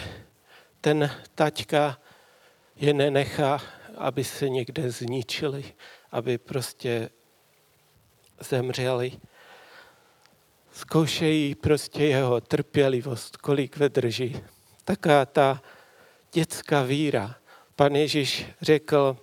ten 0.82 1.12
taťka 1.36 1.98
je 2.76 2.94
nenechá, 2.94 3.62
aby 3.98 4.24
se 4.24 4.50
někde 4.50 4.92
zničili, 4.92 5.64
aby 6.12 6.38
prostě 6.38 7.10
zemřeli. 8.40 9.12
Zkoušejí 10.72 11.56
prostě 11.56 12.06
jeho 12.06 12.42
trpělivost, 12.42 13.38
kolik 13.38 13.78
vydrží. 13.78 14.44
Taká 14.84 15.26
ta 15.26 15.62
dětská 16.32 16.84
víra. 16.84 17.36
Pan 17.76 17.96
Ježíš 17.96 18.46
řekl, 18.62 19.18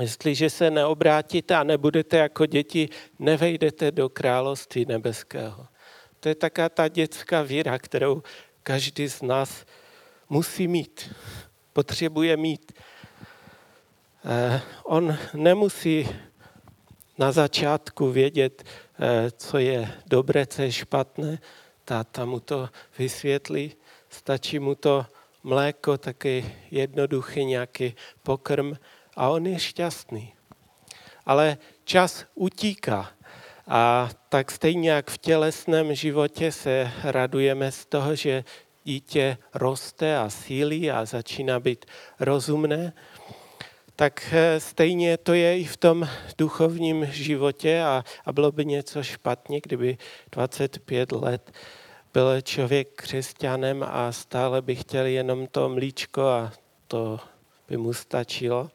jestliže 0.00 0.50
se 0.50 0.70
neobrátíte 0.70 1.54
a 1.56 1.64
nebudete 1.64 2.16
jako 2.16 2.46
děti, 2.46 2.88
nevejdete 3.18 3.90
do 3.90 4.08
království 4.08 4.84
nebeského. 4.84 5.66
To 6.20 6.28
je 6.28 6.34
taká 6.34 6.68
ta 6.68 6.88
dětská 6.88 7.42
víra, 7.42 7.78
kterou 7.78 8.22
každý 8.64 9.08
z 9.08 9.22
nás 9.22 9.64
musí 10.28 10.68
mít, 10.68 11.14
potřebuje 11.72 12.36
mít. 12.36 12.72
Eh, 14.24 14.60
on 14.84 15.18
nemusí 15.34 16.08
na 17.18 17.32
začátku 17.32 18.10
vědět, 18.10 18.64
eh, 18.64 19.30
co 19.30 19.58
je 19.58 19.94
dobré, 20.06 20.46
co 20.46 20.62
je 20.62 20.72
špatné. 20.72 21.38
Táta 21.84 22.24
mu 22.24 22.40
to 22.40 22.68
vysvětlí, 22.98 23.76
stačí 24.08 24.58
mu 24.58 24.74
to 24.74 25.06
mléko, 25.42 25.98
taky 25.98 26.54
jednoduchý 26.70 27.44
nějaký 27.44 27.94
pokrm 28.22 28.72
a 29.16 29.28
on 29.28 29.46
je 29.46 29.58
šťastný. 29.58 30.34
Ale 31.26 31.58
čas 31.84 32.24
utíká 32.34 33.12
a 33.68 34.10
tak 34.28 34.50
stejně 34.50 34.90
jak 34.90 35.10
v 35.10 35.18
tělesném 35.18 35.94
životě 35.94 36.52
se 36.52 36.90
radujeme 37.04 37.72
z 37.72 37.86
toho, 37.86 38.14
že 38.14 38.44
dítě 38.84 39.38
roste 39.54 40.16
a 40.18 40.30
sílí 40.30 40.90
a 40.90 41.04
začíná 41.04 41.60
být 41.60 41.84
rozumné, 42.20 42.92
tak 43.96 44.32
eh, 44.32 44.60
stejně 44.60 45.16
to 45.16 45.34
je 45.34 45.58
i 45.58 45.64
v 45.64 45.76
tom 45.76 46.08
duchovním 46.38 47.06
životě 47.06 47.82
a, 47.82 48.04
a 48.24 48.32
bylo 48.32 48.52
by 48.52 48.64
něco 48.64 49.02
špatně, 49.02 49.60
kdyby 49.60 49.98
25 50.32 51.12
let 51.12 51.52
byl 52.12 52.40
člověk 52.40 52.88
křesťanem 52.94 53.84
a 53.88 54.12
stále 54.12 54.62
by 54.62 54.76
chtěl 54.76 55.06
jenom 55.06 55.46
to 55.46 55.68
mlíčko 55.68 56.22
a 56.22 56.52
to 56.88 57.20
by 57.68 57.76
mu 57.76 57.92
stačilo. 57.92 58.70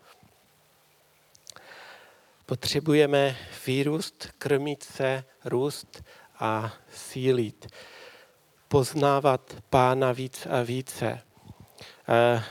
Potřebujeme 2.50 3.36
vyrůst, 3.65 4.29
krmit 4.38 4.84
se, 4.84 5.24
růst 5.46 6.03
a 6.39 6.74
sílit. 6.94 7.68
Poznávat 8.68 9.56
pána 9.70 10.12
víc 10.12 10.48
a 10.50 10.64
více. 10.64 11.22
Eh, 12.09 12.44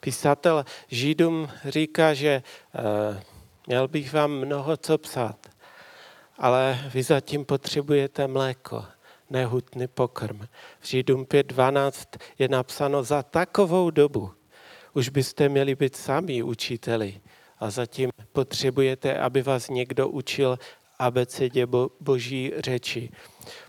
Písatel 0.00 0.64
Židům 0.88 1.48
říká, 1.64 2.14
že 2.14 2.42
eh, 2.74 3.22
měl 3.66 3.88
bych 3.88 4.12
vám 4.12 4.30
mnoho 4.30 4.76
co 4.76 4.98
psát, 4.98 5.46
ale 6.38 6.90
vy 6.94 7.02
zatím 7.02 7.44
potřebujete 7.44 8.26
mléko, 8.26 8.84
nehutný 9.30 9.88
pokrm. 9.88 10.38
V 10.80 10.86
Židům 10.86 11.24
5.12 11.24 12.18
je 12.38 12.48
napsáno 12.48 13.02
za 13.02 13.22
takovou 13.22 13.90
dobu. 13.90 14.32
Už 14.96 15.08
byste 15.08 15.48
měli 15.48 15.74
být 15.74 15.96
sami 15.96 16.42
učiteli 16.42 17.20
a 17.58 17.70
zatím 17.70 18.10
potřebujete, 18.32 19.18
aby 19.18 19.42
vás 19.42 19.68
někdo 19.68 20.08
učil 20.08 20.58
abecedě 20.98 21.66
boží 22.00 22.52
řeči. 22.58 23.10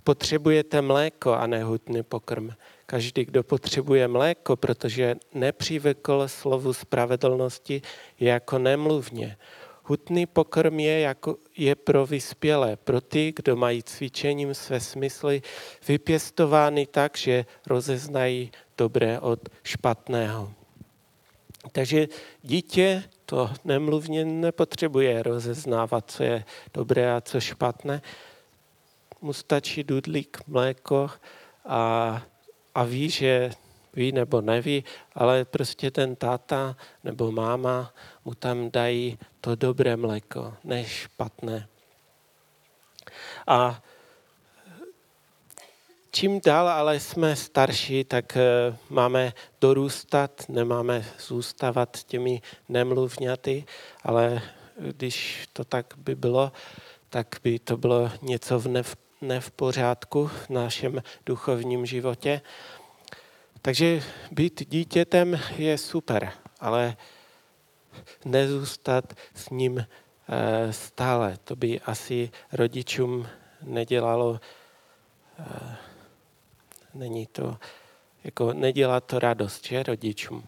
Potřebujete 0.03 0.81
mléko 0.81 1.33
a 1.33 1.47
nehutný 1.47 2.03
pokrm. 2.03 2.49
Každý, 2.85 3.25
kdo 3.25 3.43
potřebuje 3.43 4.07
mléko, 4.07 4.55
protože 4.55 5.15
nepřivykl 5.33 6.27
slovu 6.27 6.73
spravedlnosti, 6.73 7.81
je 8.19 8.29
jako 8.29 8.59
nemluvně. 8.59 9.37
Hutný 9.83 10.25
pokrm 10.25 10.79
je, 10.79 10.99
jako, 10.99 11.35
je 11.57 11.75
pro 11.75 12.05
vyspělé, 12.05 12.75
pro 12.75 13.01
ty, 13.01 13.33
kdo 13.35 13.55
mají 13.55 13.83
cvičením 13.83 14.53
své 14.53 14.79
smysly 14.79 15.41
vypěstovány 15.87 16.85
tak, 16.85 17.17
že 17.17 17.45
rozeznají 17.65 18.51
dobré 18.77 19.19
od 19.19 19.39
špatného. 19.63 20.56
Takže 21.71 22.07
dítě 22.41 23.03
to 23.25 23.51
nemluvně 23.65 24.25
nepotřebuje 24.25 25.23
rozeznávat, 25.23 26.11
co 26.11 26.23
je 26.23 26.45
dobré 26.73 27.15
a 27.15 27.21
co 27.21 27.39
špatné. 27.39 28.01
Mu 29.21 29.33
stačí 29.33 29.83
dudlík 29.83 30.37
mléko 30.47 31.09
a 31.65 32.21
a 32.77 32.83
ví, 32.83 33.09
že 33.09 33.51
ví 33.93 34.11
nebo 34.11 34.41
neví, 34.41 34.83
ale 35.15 35.45
prostě 35.45 35.91
ten 35.91 36.15
táta 36.15 36.77
nebo 37.03 37.31
máma 37.31 37.93
mu 38.25 38.33
tam 38.33 38.71
dají 38.71 39.17
to 39.41 39.55
dobré 39.55 39.97
mléko, 39.97 40.53
než 40.63 40.87
špatné. 40.87 41.67
A 43.47 43.81
čím 46.17 46.41
dál 46.45 46.69
ale 46.69 46.99
jsme 46.99 47.35
starší, 47.35 48.03
tak 48.03 48.37
eh, 48.37 48.77
máme 48.89 49.33
dorůstat, 49.61 50.49
nemáme 50.49 51.05
zůstávat 51.19 52.03
těmi 52.03 52.41
nemluvňaty, 52.69 53.65
ale 54.03 54.41
když 54.79 55.47
to 55.53 55.63
tak 55.63 55.93
by 55.97 56.15
bylo, 56.15 56.51
tak 57.09 57.35
by 57.43 57.59
to 57.59 57.77
bylo 57.77 58.11
něco 58.21 58.59
v 58.59 58.67
nev 58.67 58.97
ne 59.21 59.41
v 59.41 59.51
pořádku 59.51 60.27
v 60.27 60.49
našem 60.49 61.03
duchovním 61.25 61.85
životě. 61.85 62.41
Takže 63.61 64.03
být 64.31 64.69
dítětem 64.69 65.39
je 65.57 65.77
super, 65.77 66.31
ale 66.59 66.97
nezůstat 68.25 69.13
s 69.35 69.49
ním 69.49 69.79
eh, 69.79 70.73
stále. 70.73 71.37
To 71.43 71.55
by 71.55 71.81
asi 71.81 72.31
rodičům 72.53 73.27
nedělalo, 73.61 74.39
eh, 75.39 75.86
není 76.97 77.27
to, 77.27 77.57
jako 78.23 78.53
nedělá 78.53 79.01
to 79.01 79.19
radost, 79.19 79.65
že 79.65 79.83
rodičům. 79.83 80.43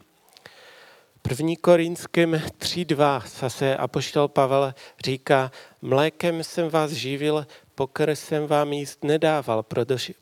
První 1.22 1.56
Korinským 1.56 2.32
3.2 2.32 3.22
zase 3.40 3.76
apoštol 3.76 4.28
Pavel 4.28 4.74
říká, 5.04 5.52
mlékem 5.82 6.44
jsem 6.44 6.68
vás 6.68 6.90
živil, 6.90 7.46
pokr 7.74 8.10
jsem 8.10 8.46
vám 8.46 8.72
jíst 8.72 9.04
nedával, 9.04 9.62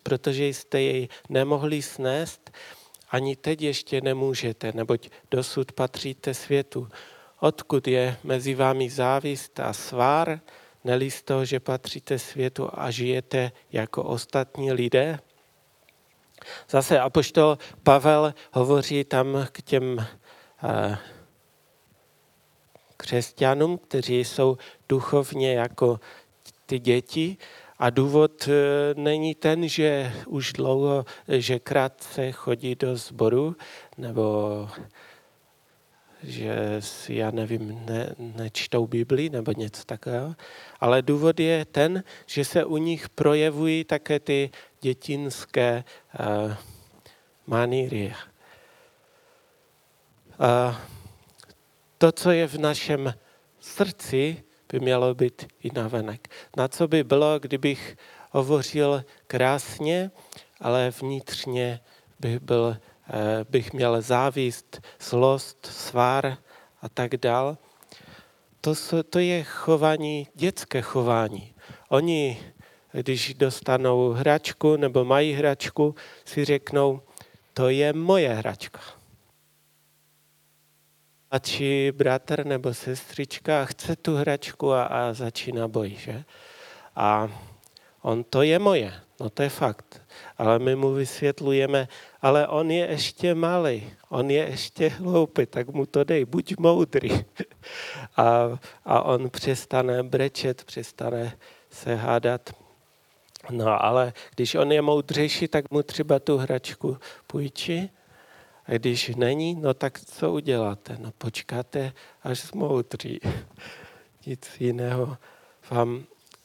protože, 0.02 0.44
jste 0.46 0.80
jej 0.80 1.08
nemohli 1.28 1.82
snést, 1.82 2.50
ani 3.10 3.36
teď 3.36 3.62
ještě 3.62 4.00
nemůžete, 4.00 4.72
neboť 4.72 5.08
dosud 5.30 5.72
patříte 5.72 6.34
světu. 6.34 6.88
Odkud 7.40 7.88
je 7.88 8.16
mezi 8.24 8.54
vámi 8.54 8.90
závist 8.90 9.60
a 9.60 9.72
svár, 9.72 10.40
neli 10.84 11.10
z 11.10 11.22
toho, 11.22 11.44
že 11.44 11.60
patříte 11.60 12.18
světu 12.18 12.70
a 12.72 12.90
žijete 12.90 13.52
jako 13.72 14.02
ostatní 14.02 14.72
lidé? 14.72 15.18
Zase 16.70 17.00
apoštol 17.00 17.58
Pavel 17.82 18.34
hovoří 18.52 19.04
tam 19.04 19.46
k 19.52 19.62
těm 19.62 20.06
eh, 20.64 20.98
křesťanům, 22.96 23.78
kteří 23.78 24.24
jsou 24.24 24.58
duchovně 24.88 25.54
jako 25.54 26.00
ty 26.66 26.78
děti. 26.78 27.36
A 27.78 27.90
důvod 27.90 28.48
eh, 28.48 28.94
není 28.94 29.34
ten, 29.34 29.68
že 29.68 30.12
už 30.26 30.52
dlouho, 30.52 31.04
že 31.28 31.58
krátce 31.58 32.32
chodí 32.32 32.74
do 32.74 32.96
sboru, 32.96 33.56
nebo 33.98 34.68
že 36.22 36.76
si, 36.78 37.14
já 37.14 37.30
nevím, 37.30 37.82
ne, 37.86 38.14
nečtou 38.18 38.86
Bibli 38.86 39.30
nebo 39.30 39.52
něco 39.52 39.84
takového, 39.84 40.34
ale 40.80 41.02
důvod 41.02 41.40
je 41.40 41.64
ten, 41.64 42.04
že 42.26 42.44
se 42.44 42.64
u 42.64 42.76
nich 42.76 43.08
projevují 43.08 43.84
také 43.84 44.20
ty 44.20 44.50
dětinské 44.80 45.84
uh, 46.20 46.54
maníry. 47.46 48.14
Uh, 50.40 50.76
to, 51.98 52.12
co 52.12 52.30
je 52.30 52.46
v 52.46 52.58
našem 52.58 53.14
srdci, 53.60 54.42
by 54.72 54.80
mělo 54.80 55.14
být 55.14 55.46
i 55.62 55.70
navenek. 55.74 56.28
Na 56.56 56.68
co 56.68 56.88
by 56.88 57.04
bylo, 57.04 57.38
kdybych 57.38 57.96
hovořil 58.30 59.04
krásně, 59.26 60.10
ale 60.60 60.90
vnitřně 61.00 61.80
bych, 62.20 62.40
byl, 62.40 62.76
eh, 63.10 63.44
bych 63.50 63.72
měl 63.72 64.02
závist, 64.02 64.80
zlost, 65.00 65.66
svár 65.66 66.36
a 66.82 66.88
tak 66.88 67.16
dál. 67.16 67.58
To, 68.60 68.74
to 69.10 69.18
je 69.18 69.44
chování, 69.44 70.26
dětské 70.34 70.82
chování. 70.82 71.54
Oni, 71.88 72.38
když 72.98 73.34
dostanou 73.34 74.10
hračku 74.10 74.76
nebo 74.76 75.04
mají 75.04 75.32
hračku, 75.32 75.94
si 76.24 76.44
řeknou, 76.44 77.00
to 77.54 77.68
je 77.68 77.92
moje 77.92 78.28
hračka. 78.34 78.80
A 81.30 81.38
či 81.38 81.92
bratr 81.92 82.46
nebo 82.46 82.74
sestřička 82.74 83.64
chce 83.64 83.96
tu 83.96 84.16
hračku 84.16 84.72
a, 84.72 84.84
a 84.84 85.12
začíná 85.12 85.68
boj, 85.68 85.90
že? 85.98 86.24
A 86.96 87.28
on 88.02 88.24
to 88.24 88.42
je 88.42 88.58
moje, 88.58 88.92
no 89.20 89.30
to 89.30 89.42
je 89.42 89.48
fakt. 89.48 90.02
Ale 90.38 90.58
my 90.58 90.76
mu 90.76 90.92
vysvětlujeme, 90.92 91.88
ale 92.22 92.48
on 92.48 92.70
je 92.70 92.86
ještě 92.86 93.34
malý, 93.34 93.90
on 94.08 94.30
je 94.30 94.48
ještě 94.48 94.88
hloupý, 94.88 95.46
tak 95.46 95.68
mu 95.68 95.86
to 95.86 96.04
dej, 96.04 96.24
buď 96.24 96.58
moudrý. 96.58 97.10
A, 98.16 98.58
a 98.84 99.02
on 99.02 99.30
přestane 99.30 100.02
brečet, 100.02 100.64
přestane 100.64 101.38
se 101.70 101.94
hádat. 101.94 102.67
No 103.50 103.84
ale 103.84 104.12
když 104.34 104.54
on 104.54 104.72
je 104.72 104.82
moudřejší, 104.82 105.48
tak 105.48 105.70
mu 105.70 105.82
třeba 105.82 106.18
tu 106.18 106.36
hračku 106.36 106.98
půjčí. 107.26 107.90
A 108.66 108.72
když 108.72 109.08
není, 109.08 109.54
no 109.54 109.74
tak 109.74 110.00
co 110.00 110.32
uděláte? 110.32 110.96
No 111.00 111.12
počkáte, 111.18 111.92
až 112.22 112.38
zmoudří. 112.40 113.20
Nic 114.26 114.50
jiného 114.60 115.16
vám 115.70 116.04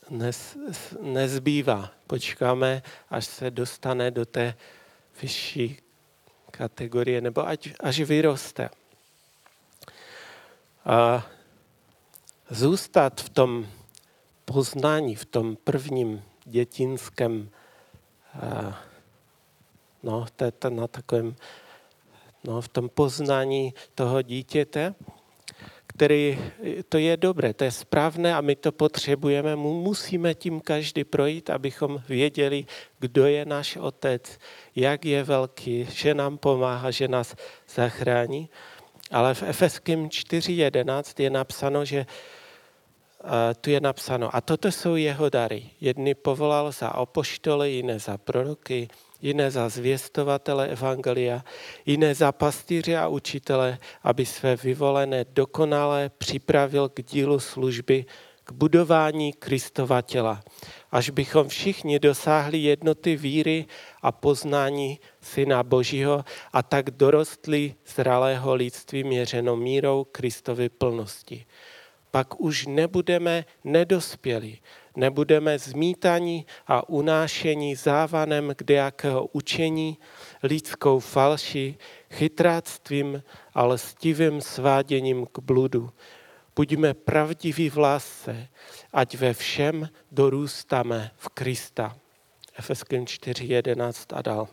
nez, 0.09 0.57
nezbývá. 1.01 1.91
Počkáme, 2.07 2.83
až 3.09 3.25
se 3.25 3.51
dostane 3.51 4.11
do 4.11 4.25
té 4.25 4.55
vyšší 5.21 5.77
kategorie, 6.51 7.21
nebo 7.21 7.47
ať, 7.47 7.69
až 7.79 7.99
vyroste. 7.99 8.69
A 10.85 11.27
zůstat 12.49 13.21
v 13.21 13.29
tom 13.29 13.67
poznání, 14.45 15.15
v 15.15 15.25
tom 15.25 15.55
prvním 15.55 16.23
dětinském, 16.45 17.49
no, 20.03 20.25
to 20.35 20.45
je 20.45 20.51
to 20.51 20.69
na 20.69 20.87
takovém, 20.87 21.35
no, 22.43 22.61
v 22.61 22.67
tom 22.67 22.89
poznání 22.89 23.73
toho 23.95 24.21
dítěte, 24.21 24.95
který, 25.87 26.39
to 26.89 26.97
je 26.97 27.17
dobré, 27.17 27.53
to 27.53 27.63
je 27.63 27.71
správné 27.71 28.35
a 28.35 28.41
my 28.41 28.55
to 28.55 28.71
potřebujeme. 28.71 29.55
Musíme 29.55 30.33
tím 30.33 30.61
každý 30.61 31.03
projít, 31.03 31.49
abychom 31.49 32.03
věděli, 32.09 32.65
kdo 32.99 33.25
je 33.25 33.45
náš 33.45 33.75
otec, 33.77 34.39
jak 34.75 35.05
je 35.05 35.23
velký, 35.23 35.85
že 35.91 36.13
nám 36.13 36.37
pomáhá, 36.37 36.91
že 36.91 37.07
nás 37.07 37.35
zachrání. 37.69 38.49
Ale 39.11 39.33
v 39.33 39.43
Efeským 39.43 40.09
4.11 40.09 41.23
je 41.23 41.29
napsáno, 41.29 41.85
že 41.85 42.05
tu 43.61 43.69
je 43.69 43.81
napsáno, 43.81 44.35
a 44.35 44.41
toto 44.41 44.71
jsou 44.71 44.95
jeho 44.95 45.29
dary. 45.29 45.69
Jedny 45.81 46.15
povolal 46.15 46.71
za 46.71 46.95
opoštoly, 46.95 47.71
jiné 47.71 47.99
za 47.99 48.17
proroky, 48.17 48.87
jiné 49.21 49.51
za 49.51 49.69
zvěstovatele 49.69 50.67
Evangelia, 50.67 51.43
jiné 51.85 52.15
za 52.15 52.31
pastýře 52.31 52.97
a 52.97 53.07
učitele, 53.07 53.77
aby 54.03 54.25
své 54.25 54.55
vyvolené 54.55 55.25
dokonale 55.29 56.11
připravil 56.17 56.89
k 56.89 57.03
dílu 57.03 57.39
služby, 57.39 58.05
k 58.43 58.51
budování 58.51 59.33
Kristova 59.33 60.01
těla, 60.01 60.43
až 60.91 61.09
bychom 61.09 61.47
všichni 61.47 61.99
dosáhli 61.99 62.57
jednoty 62.57 63.15
víry 63.15 63.65
a 64.01 64.11
poznání 64.11 64.99
Syna 65.21 65.63
Božího 65.63 66.23
a 66.53 66.63
tak 66.63 66.91
dorostli 66.91 67.75
zralého 67.95 68.55
lidství 68.55 69.03
měřeno 69.03 69.55
mírou 69.55 70.03
Kristovy 70.03 70.69
plnosti. 70.69 71.45
Pak 72.13 72.41
už 72.41 72.65
nebudeme 72.65 73.45
nedospělí, 73.63 74.61
nebudeme 74.95 75.59
zmítaní 75.59 76.45
a 76.67 76.89
unášení 76.89 77.75
závanem 77.75 78.53
kdejakého 78.57 79.25
učení, 79.25 79.97
lidskou 80.43 80.99
falší, 80.99 81.77
chytráctvím 82.11 83.23
a 83.53 83.65
lstivým 83.65 84.41
sváděním 84.41 85.25
k 85.31 85.39
bludu. 85.39 85.89
Buďme 86.55 86.93
pravdiví 86.93 87.69
v 87.69 87.77
lásce, 87.77 88.47
ať 88.93 89.15
ve 89.15 89.33
všem 89.33 89.89
dorůstáme 90.11 91.11
v 91.17 91.29
Krista. 91.29 91.97
Efeským 92.59 93.05
4.11 93.05 94.17
a 94.17 94.21
dál. 94.21 94.47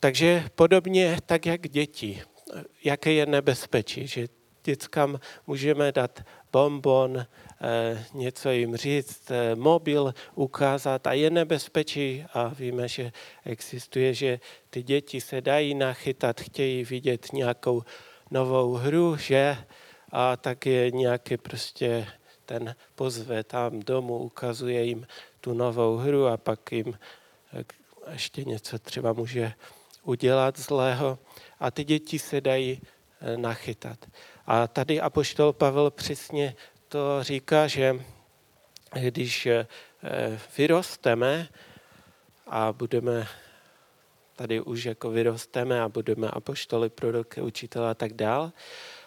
Takže 0.00 0.44
podobně 0.54 1.18
tak, 1.26 1.46
jak 1.46 1.68
děti, 1.68 2.22
jaké 2.84 3.12
je 3.12 3.26
nebezpečí, 3.26 4.06
že 4.06 4.28
dětskám 4.66 5.20
můžeme 5.46 5.92
dát 5.92 6.22
bonbon, 6.52 7.18
eh, 7.20 8.04
něco 8.14 8.50
jim 8.50 8.76
říct, 8.76 9.30
eh, 9.30 9.54
mobil 9.54 10.14
ukázat 10.34 11.06
a 11.06 11.12
je 11.12 11.30
nebezpečí 11.30 12.24
a 12.34 12.48
víme, 12.48 12.88
že 12.88 13.12
existuje, 13.44 14.14
že 14.14 14.40
ty 14.70 14.82
děti 14.82 15.20
se 15.20 15.40
dají 15.40 15.74
nachytat, 15.74 16.40
chtějí 16.40 16.84
vidět 16.84 17.32
nějakou 17.32 17.82
novou 18.30 18.74
hru, 18.74 19.16
že? 19.16 19.56
A 20.12 20.36
tak 20.36 20.66
je 20.66 20.90
nějaký 20.90 21.36
prostě 21.36 22.06
ten 22.46 22.74
pozve 22.94 23.44
tam 23.44 23.80
domů, 23.80 24.18
ukazuje 24.18 24.84
jim 24.84 25.06
tu 25.40 25.54
novou 25.54 25.96
hru 25.96 26.26
a 26.26 26.36
pak 26.36 26.72
jim 26.72 26.98
eh, 27.52 27.64
ještě 28.12 28.44
něco 28.44 28.78
třeba 28.78 29.12
může 29.12 29.52
udělat 30.02 30.58
zlého 30.58 31.18
a 31.60 31.70
ty 31.70 31.84
děti 31.84 32.18
se 32.18 32.40
dají 32.40 32.80
nachytat. 33.36 33.98
A 34.46 34.66
tady 34.66 35.00
apoštol 35.00 35.52
Pavel 35.52 35.90
přesně 35.90 36.54
to 36.88 37.22
říká, 37.22 37.66
že 37.66 38.00
když 39.00 39.46
eh, 39.46 39.66
vyrosteme 40.58 41.48
a 42.46 42.72
budeme 42.72 43.26
tady 44.36 44.60
už 44.60 44.84
jako 44.84 45.10
vyrosteme 45.10 45.80
a 45.80 45.88
budeme 45.88 46.30
apoštoly, 46.30 46.90
proroky, 46.90 47.40
učitele 47.40 47.90
a 47.90 47.94
tak 47.94 48.12
dál 48.12 48.52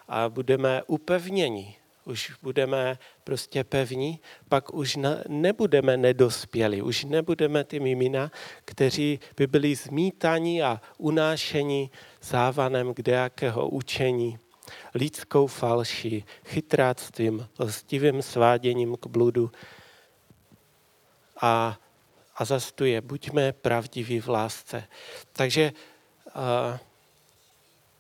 a 0.07 0.29
budeme 0.29 0.83
upevněni, 0.87 1.75
už 2.05 2.33
budeme 2.41 2.97
prostě 3.23 3.63
pevní, 3.63 4.19
pak 4.49 4.73
už 4.73 4.97
nebudeme 5.27 5.97
nedospěli, 5.97 6.81
už 6.81 7.03
nebudeme 7.03 7.63
ty 7.63 7.79
mimina, 7.79 8.31
kteří 8.65 9.19
by 9.37 9.47
byli 9.47 9.75
zmítaní 9.75 10.63
a 10.63 10.81
unášení 10.97 11.91
závanem 12.21 12.93
kdejakého 12.93 13.69
učení 13.69 14.39
lidskou 14.95 15.47
falší, 15.47 16.25
chytráctvím, 16.45 17.47
lstivým 17.59 18.21
sváděním 18.21 18.97
k 18.97 19.07
bludu 19.07 19.51
a, 21.41 21.79
a 22.35 22.45
zastuje, 22.45 23.01
buďme 23.01 23.53
pravdiví 23.53 24.19
v 24.19 24.29
lásce. 24.29 24.83
Takže 25.33 25.73
a, 26.33 26.79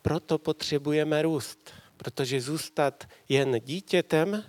proto 0.01 0.37
potřebujeme 0.37 1.21
růst, 1.21 1.73
protože 1.97 2.41
zůstat 2.41 3.07
jen 3.29 3.59
dítětem, 3.59 4.43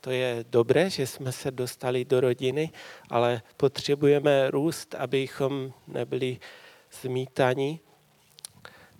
to 0.00 0.10
je 0.10 0.44
dobré, 0.50 0.90
že 0.90 1.06
jsme 1.06 1.32
se 1.32 1.50
dostali 1.50 2.04
do 2.04 2.20
rodiny, 2.20 2.70
ale 3.10 3.42
potřebujeme 3.56 4.50
růst, 4.50 4.94
abychom 4.94 5.72
nebyli 5.86 6.38
zmítaní 7.02 7.80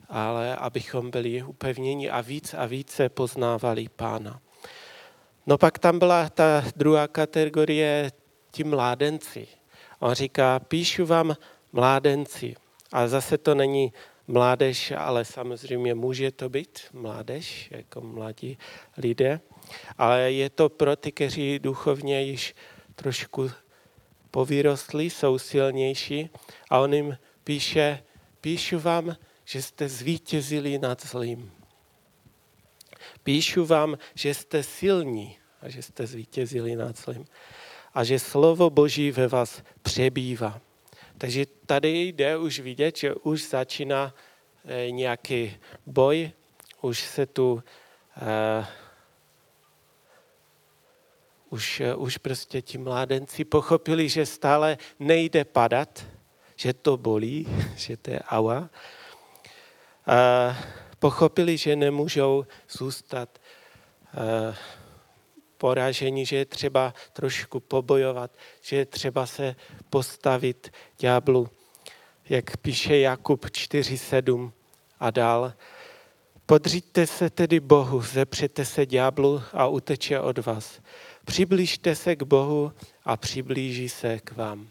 ale 0.09 0.57
abychom 0.57 1.11
byli 1.11 1.43
upevněni 1.43 2.11
a 2.11 2.21
víc 2.21 2.55
a 2.55 2.67
více 2.67 3.09
poznávali 3.09 3.89
Pána. 3.97 4.41
No 5.47 5.59
pak 5.59 5.79
tam 5.79 5.99
byla 5.99 6.29
ta 6.29 6.65
druhá 6.77 7.09
kategorie, 7.09 8.13
ti 8.51 8.65
mládenci. 8.65 9.49
On 9.99 10.15
říká, 10.15 10.59
píšu 10.59 11.07
vám 11.07 11.37
mládenci. 11.73 12.55
A 12.93 13.09
zase 13.09 13.39
to 13.39 13.55
není 13.55 13.93
mládež, 14.29 14.93
ale 14.97 15.25
samozřejmě 15.25 15.95
může 15.95 16.31
to 16.31 16.49
být 16.49 16.81
mládež, 16.93 17.69
jako 17.71 18.01
mladí 18.01 18.59
lidé. 18.97 19.41
Ale 19.99 20.33
je 20.33 20.51
to 20.51 20.69
pro 20.69 20.97
ty, 20.97 21.13
kteří 21.13 21.59
duchovně 21.59 22.23
již 22.23 22.55
trošku 22.95 23.51
povyrostli, 24.31 25.11
jsou 25.11 25.39
silnější. 25.39 26.31
A 26.71 26.79
on 26.79 26.95
jim 26.95 27.19
píše, 27.45 28.03
píšu 28.41 28.79
vám 28.79 29.17
že 29.47 29.63
jste 29.63 29.89
zvítězili 29.89 30.79
nad 30.79 31.07
zlým. 31.07 31.53
Píšu 33.23 33.67
vám, 33.67 33.99
že 34.15 34.35
jste 34.35 34.63
silní 34.63 35.39
a 35.63 35.69
že 35.69 35.83
jste 35.83 36.07
zvítězili 36.07 36.77
nad 36.77 36.99
zlým 36.99 37.25
a 37.95 38.05
že 38.05 38.19
slovo 38.19 38.71
Boží 38.71 39.11
ve 39.11 39.29
vás 39.29 39.63
přebývá. 39.83 40.61
Takže 41.19 41.47
tady 41.67 42.01
jde 42.01 42.37
už 42.37 42.61
vidět, 42.61 42.97
že 42.97 43.15
už 43.15 43.49
začíná 43.49 44.15
eh, 44.65 44.91
nějaký 44.91 45.57
boj, 45.87 46.31
už 46.81 47.01
se 47.01 47.27
tu 47.27 47.53
uh, 47.55 47.63
už, 51.51 51.83
už 51.97 52.19
prostě 52.19 52.63
ti 52.63 52.79
mládenci 52.79 53.45
pochopili, 53.45 54.09
že 54.09 54.27
stále 54.27 54.79
nejde 54.99 55.45
padat, 55.45 56.07
že 56.57 56.73
to 56.73 56.97
bolí, 56.97 57.49
že 57.77 57.97
to 57.97 58.11
je 58.11 58.21
aua. 58.21 58.71
A 60.07 60.57
pochopili, 60.99 61.57
že 61.57 61.77
nemůžou 61.77 62.47
zůstat 62.71 63.39
poražení, 65.59 66.27
že 66.27 66.37
je 66.37 66.45
třeba 66.45 66.95
trošku 67.13 67.61
pobojovat, 67.61 68.31
že 68.61 68.77
je 68.77 68.87
třeba 68.87 69.27
se 69.27 69.57
postavit 69.91 70.73
ďáblu, 70.99 71.49
jak 72.29 72.57
píše 72.57 72.99
Jakub 72.99 73.45
4.7 73.45 74.53
a 75.01 75.11
dál. 75.11 75.53
Podříďte 76.47 77.07
se 77.07 77.31
tedy 77.31 77.61
Bohu, 77.61 78.03
zepřete 78.03 78.65
se 78.65 78.87
ďáblu 78.87 79.43
a 79.53 79.67
uteče 79.67 80.21
od 80.21 80.39
vás. 80.39 80.81
Přiblížte 81.25 81.95
se 81.95 82.17
k 82.17 82.23
Bohu 82.23 82.73
a 83.05 83.17
přiblíží 83.17 83.89
se 83.89 84.19
k 84.19 84.37
vám. 84.37 84.69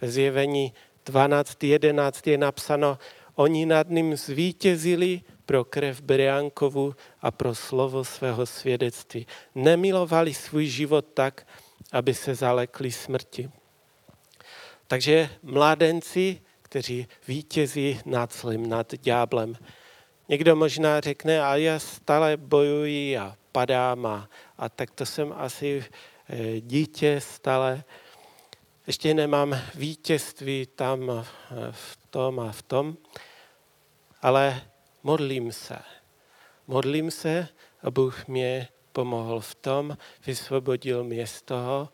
Ve 0.00 0.10
zjevení 0.10 0.74
12.11 1.06 2.30
je 2.30 2.38
napsáno, 2.38 2.98
oni 3.34 3.66
nad 3.66 3.88
ním 3.88 4.16
zvítězili 4.16 5.20
pro 5.46 5.64
krev 5.64 6.00
Beriánkovu 6.00 6.94
a 7.20 7.30
pro 7.30 7.54
slovo 7.54 8.04
svého 8.04 8.46
svědectví. 8.46 9.26
Nemilovali 9.54 10.34
svůj 10.34 10.66
život 10.66 11.06
tak, 11.14 11.46
aby 11.92 12.14
se 12.14 12.34
zalekli 12.34 12.92
smrti. 12.92 13.50
Takže 14.86 15.30
mládenci, 15.42 16.40
kteří 16.62 17.06
vítězí 17.28 18.00
nad 18.06 18.34
zlým, 18.34 18.68
nad 18.68 18.94
ďáblem. 18.94 19.56
Někdo 20.28 20.56
možná 20.56 21.00
řekne, 21.00 21.42
a 21.42 21.56
já 21.56 21.78
stále 21.78 22.36
bojuji 22.36 23.18
a 23.18 23.36
padám 23.52 24.06
a, 24.06 24.28
a 24.58 24.68
tak 24.68 24.90
to 24.90 25.06
jsem 25.06 25.34
asi 25.36 25.84
e, 26.28 26.60
dítě 26.60 27.20
stále. 27.20 27.84
Ještě 28.86 29.14
nemám 29.14 29.58
vítězství 29.74 30.66
tam 30.66 31.10
e, 31.10 31.24
v 31.70 31.98
tom 32.10 32.40
a 32.40 32.52
v 32.52 32.62
tom, 32.62 32.96
ale 34.22 34.62
modlím 35.02 35.52
se. 35.52 35.78
Modlím 36.66 37.10
se 37.10 37.48
a 37.82 37.90
Bůh 37.90 38.28
mě 38.28 38.68
pomohl 38.92 39.40
v 39.40 39.54
tom, 39.54 39.96
vysvobodil 40.26 41.04
mě 41.04 41.26
z 41.26 41.42
toho. 41.42 41.88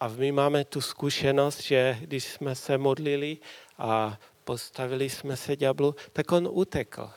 A 0.00 0.08
my 0.08 0.32
máme 0.32 0.64
tu 0.64 0.80
zkušenost, 0.80 1.62
že 1.62 1.98
když 2.00 2.24
jsme 2.24 2.54
se 2.54 2.78
modlili 2.78 3.38
a 3.78 4.18
postavili 4.44 5.10
jsme 5.10 5.36
se 5.36 5.56
ďáblu, 5.56 5.94
tak 6.12 6.32
on 6.32 6.48
utekl. 6.52 7.10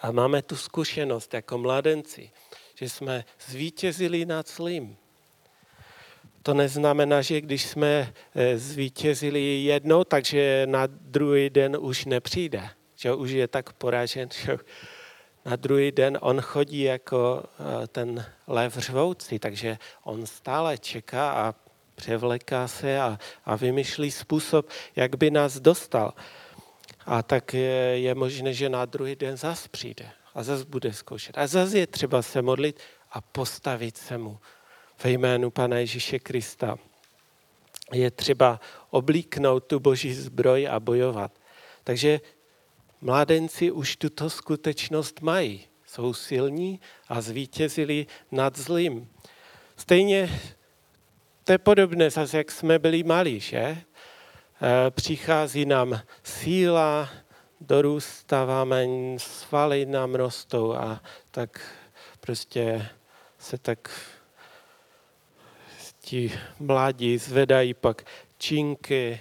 A 0.00 0.12
máme 0.12 0.42
tu 0.42 0.56
zkušenost 0.56 1.34
jako 1.34 1.58
mladenci, 1.58 2.30
že 2.74 2.88
jsme 2.88 3.24
zvítězili 3.40 4.24
nad 4.24 4.48
zlým. 4.48 4.96
To 6.42 6.54
neznamená, 6.54 7.22
že 7.22 7.40
když 7.40 7.66
jsme 7.66 8.12
eh, 8.34 8.58
zvítězili 8.58 9.62
jednou, 9.62 10.04
takže 10.04 10.62
na 10.66 10.86
druhý 10.86 11.50
den 11.50 11.76
už 11.80 12.04
nepřijde. 12.04 12.68
Že 12.96 13.14
už 13.14 13.30
je 13.30 13.48
tak 13.48 13.72
poražen, 13.72 14.28
že 14.44 14.58
na 15.44 15.56
druhý 15.56 15.92
den 15.92 16.18
on 16.20 16.40
chodí 16.40 16.80
jako 16.80 17.42
eh, 17.42 17.86
ten 17.86 18.26
lev 18.46 18.76
řvoucí, 18.76 19.38
takže 19.38 19.78
on 20.04 20.26
stále 20.26 20.78
čeká 20.78 21.30
a 21.30 21.54
převleká 21.94 22.68
se 22.68 23.00
a, 23.00 23.18
a 23.44 23.56
vymýšlí 23.56 24.10
způsob, 24.10 24.68
jak 24.96 25.16
by 25.16 25.30
nás 25.30 25.60
dostal. 25.60 26.14
A 27.06 27.22
tak 27.22 27.54
je, 27.54 27.98
je 27.98 28.14
možné, 28.14 28.54
že 28.54 28.68
na 28.68 28.84
druhý 28.84 29.16
den 29.16 29.36
zas 29.36 29.68
přijde 29.68 30.10
a 30.34 30.42
zas 30.42 30.62
bude 30.62 30.92
zkoušet. 30.92 31.38
A 31.38 31.46
zas 31.46 31.72
je 31.72 31.86
třeba 31.86 32.22
se 32.22 32.42
modlit 32.42 32.80
a 33.12 33.20
postavit 33.20 33.96
se 33.96 34.18
mu 34.18 34.38
ve 35.04 35.10
jménu 35.10 35.50
Pana 35.50 35.78
Ježíše 35.78 36.18
Krista. 36.18 36.78
Je 37.92 38.10
třeba 38.10 38.60
oblíknout 38.90 39.64
tu 39.64 39.80
boží 39.80 40.14
zbroj 40.14 40.68
a 40.68 40.80
bojovat. 40.80 41.32
Takže 41.84 42.20
mládenci 43.00 43.70
už 43.70 43.96
tuto 43.96 44.30
skutečnost 44.30 45.20
mají. 45.20 45.64
Jsou 45.86 46.14
silní 46.14 46.80
a 47.08 47.20
zvítězili 47.20 48.06
nad 48.30 48.58
zlým. 48.58 49.08
Stejně 49.76 50.40
to 51.44 51.52
je 51.52 51.58
podobné, 51.58 52.10
zase 52.10 52.36
jak 52.36 52.50
jsme 52.50 52.78
byli 52.78 53.02
malí, 53.02 53.40
že? 53.40 53.58
E, 53.58 53.82
přichází 54.90 55.64
nám 55.64 56.00
síla, 56.22 57.08
dorůstáváme, 57.60 58.86
svaly 59.16 59.86
nám 59.86 60.14
rostou 60.14 60.74
a 60.74 61.02
tak 61.30 61.60
prostě 62.20 62.88
se 63.38 63.58
tak 63.58 63.90
ti 66.08 66.32
mladí 66.58 67.18
zvedají 67.18 67.74
pak 67.74 68.04
činky, 68.38 69.20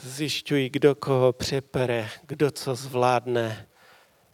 zjišťují, 0.00 0.70
kdo 0.70 0.94
koho 0.94 1.32
přepere, 1.32 2.08
kdo 2.26 2.50
co 2.50 2.74
zvládne. 2.74 3.68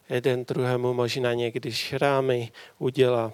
Jeden 0.08 0.44
druhému 0.44 0.94
možná 0.94 1.34
někdy 1.34 1.72
šrámy 1.72 2.52
udělá. 2.78 3.32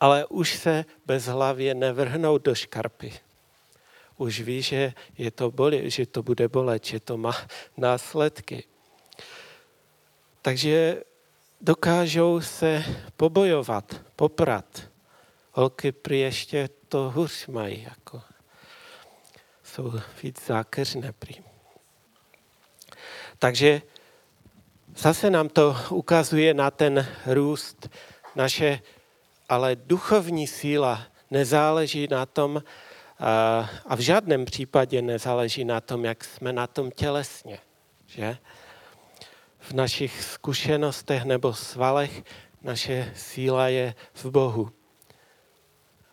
Ale 0.00 0.26
už 0.26 0.54
se 0.56 0.84
bez 1.06 1.24
hlavě 1.24 1.74
nevrhnou 1.74 2.38
do 2.38 2.54
škarpy. 2.54 3.12
Už 4.16 4.40
ví, 4.40 4.62
že, 4.62 4.94
je 5.18 5.30
to 5.30 5.50
boli, 5.50 5.90
že 5.90 6.06
to 6.06 6.22
bude 6.22 6.48
bolet, 6.48 6.84
že 6.84 7.00
to 7.00 7.16
má 7.16 7.34
následky. 7.76 8.64
Takže 10.42 11.02
dokážou 11.60 12.40
se 12.40 12.84
pobojovat, 13.16 14.00
poprat 14.16 14.95
holky 15.56 15.92
prý 15.92 16.20
ještě 16.20 16.68
to 16.88 17.10
hůř 17.10 17.46
mají, 17.46 17.82
jako 17.82 18.22
jsou 19.62 19.92
víc 20.22 20.46
zákeřné 20.46 21.12
prý. 21.12 21.34
Takže 23.38 23.82
zase 24.96 25.30
nám 25.30 25.48
to 25.48 25.76
ukazuje 25.90 26.54
na 26.54 26.70
ten 26.70 27.08
růst 27.26 27.88
naše, 28.34 28.80
ale 29.48 29.76
duchovní 29.76 30.46
síla 30.46 31.02
nezáleží 31.30 32.08
na 32.10 32.26
tom, 32.26 32.62
a 33.86 33.96
v 33.96 34.00
žádném 34.00 34.44
případě 34.44 35.02
nezáleží 35.02 35.64
na 35.64 35.80
tom, 35.80 36.04
jak 36.04 36.24
jsme 36.24 36.52
na 36.52 36.66
tom 36.66 36.90
tělesně. 36.90 37.58
Že? 38.06 38.38
V 39.58 39.72
našich 39.72 40.22
zkušenostech 40.22 41.24
nebo 41.24 41.54
svalech 41.54 42.22
naše 42.62 43.12
síla 43.16 43.68
je 43.68 43.94
v 44.14 44.24
Bohu. 44.24 44.72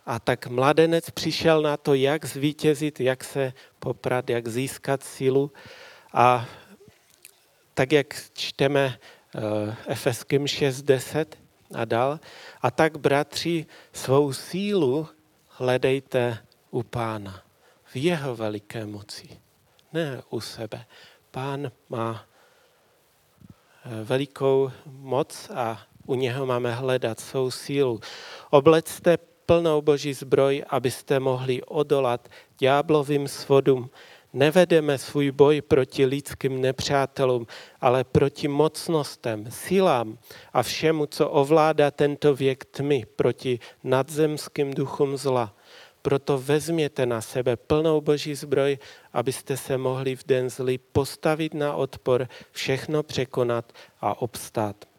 A 0.05 0.19
tak 0.19 0.47
mladenec 0.47 1.09
přišel 1.09 1.61
na 1.61 1.77
to, 1.77 1.93
jak 1.93 2.25
zvítězit, 2.25 2.99
jak 2.99 3.23
se 3.23 3.53
poprat, 3.79 4.29
jak 4.29 4.47
získat 4.47 5.03
sílu. 5.03 5.51
A 6.13 6.45
tak, 7.73 7.91
jak 7.91 8.15
čteme 8.33 8.99
uh, 9.35 9.75
Efeským 9.87 10.45
6.10 10.45 11.25
a 11.75 11.85
dál. 11.85 12.19
A 12.61 12.71
tak, 12.71 12.97
bratři, 12.97 13.65
svou 13.93 14.33
sílu 14.33 15.07
hledejte 15.49 16.37
u 16.71 16.83
pána. 16.83 17.43
V 17.85 17.95
jeho 17.95 18.35
veliké 18.35 18.85
moci. 18.85 19.29
Ne 19.93 20.21
u 20.29 20.39
sebe. 20.39 20.85
Pán 21.31 21.71
má 21.89 22.25
eh, 23.85 24.03
velikou 24.03 24.71
moc 24.85 25.49
a 25.49 25.81
u 26.05 26.15
něho 26.15 26.45
máme 26.45 26.71
hledat 26.73 27.19
svou 27.19 27.51
sílu. 27.51 27.99
Oblecte 28.49 29.17
plnou 29.45 29.81
boží 29.81 30.13
zbroj, 30.13 30.63
abyste 30.69 31.19
mohli 31.19 31.63
odolat 31.63 32.29
ďáblovým 32.59 33.27
svodům. 33.27 33.89
Nevedeme 34.33 34.97
svůj 34.97 35.31
boj 35.31 35.61
proti 35.61 36.05
lidským 36.05 36.61
nepřátelům, 36.61 37.47
ale 37.81 38.03
proti 38.03 38.47
mocnostem, 38.47 39.45
silám 39.49 40.17
a 40.53 40.63
všemu, 40.63 41.05
co 41.05 41.29
ovládá 41.29 41.91
tento 41.91 42.35
věk 42.35 42.65
tmy, 42.65 43.05
proti 43.15 43.59
nadzemským 43.83 44.73
duchům 44.73 45.17
zla. 45.17 45.55
Proto 46.01 46.37
vezměte 46.37 47.05
na 47.05 47.21
sebe 47.21 47.55
plnou 47.55 48.01
boží 48.01 48.35
zbroj, 48.35 48.77
abyste 49.13 49.57
se 49.57 49.77
mohli 49.77 50.15
v 50.15 50.23
den 50.27 50.49
zlý 50.49 50.77
postavit 50.77 51.53
na 51.53 51.73
odpor, 51.73 52.27
všechno 52.51 53.03
překonat 53.03 53.73
a 54.01 54.21
obstát. 54.21 54.92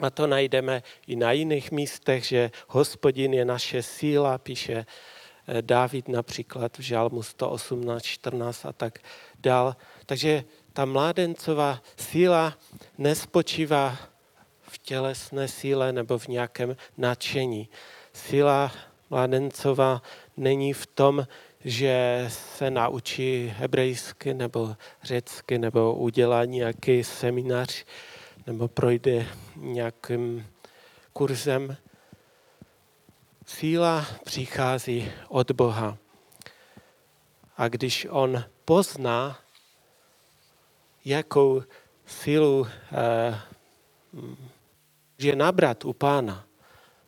A 0.00 0.10
to 0.10 0.26
najdeme 0.26 0.82
i 1.06 1.16
na 1.16 1.32
jiných 1.32 1.70
místech, 1.70 2.24
že 2.24 2.50
hospodin 2.68 3.34
je 3.34 3.44
naše 3.44 3.82
síla, 3.82 4.38
píše 4.38 4.86
eh, 4.86 5.62
Dávid 5.62 6.08
například 6.08 6.78
v 6.78 6.80
Žalmu 6.80 7.22
118, 7.22 8.02
14 8.04 8.66
a 8.66 8.72
tak 8.72 8.98
dál. 9.38 9.76
Takže 10.06 10.44
ta 10.72 10.84
mládencová 10.84 11.82
síla 11.96 12.58
nespočívá 12.98 13.96
v 14.62 14.78
tělesné 14.78 15.48
síle 15.48 15.92
nebo 15.92 16.18
v 16.18 16.28
nějakém 16.28 16.76
nadšení. 16.98 17.68
Síla 18.12 18.72
mládencová 19.10 20.02
není 20.36 20.72
v 20.72 20.86
tom, 20.86 21.26
že 21.64 22.24
se 22.28 22.70
naučí 22.70 23.54
hebrejsky 23.56 24.34
nebo 24.34 24.76
řecky 25.02 25.58
nebo 25.58 25.94
udělá 25.94 26.44
nějaký 26.44 27.04
seminář 27.04 27.84
nebo 28.50 28.68
projde 28.68 29.26
nějakým 29.56 30.46
kurzem. 31.12 31.76
Síla 33.46 34.06
přichází 34.24 35.12
od 35.28 35.50
Boha. 35.50 35.98
A 37.56 37.68
když 37.68 38.06
on 38.10 38.44
pozná, 38.64 39.38
jakou 41.04 41.62
sílu 42.06 42.66
eh, 45.22 45.34
nabrat 45.34 45.84
u 45.84 45.92
pána, 45.92 46.46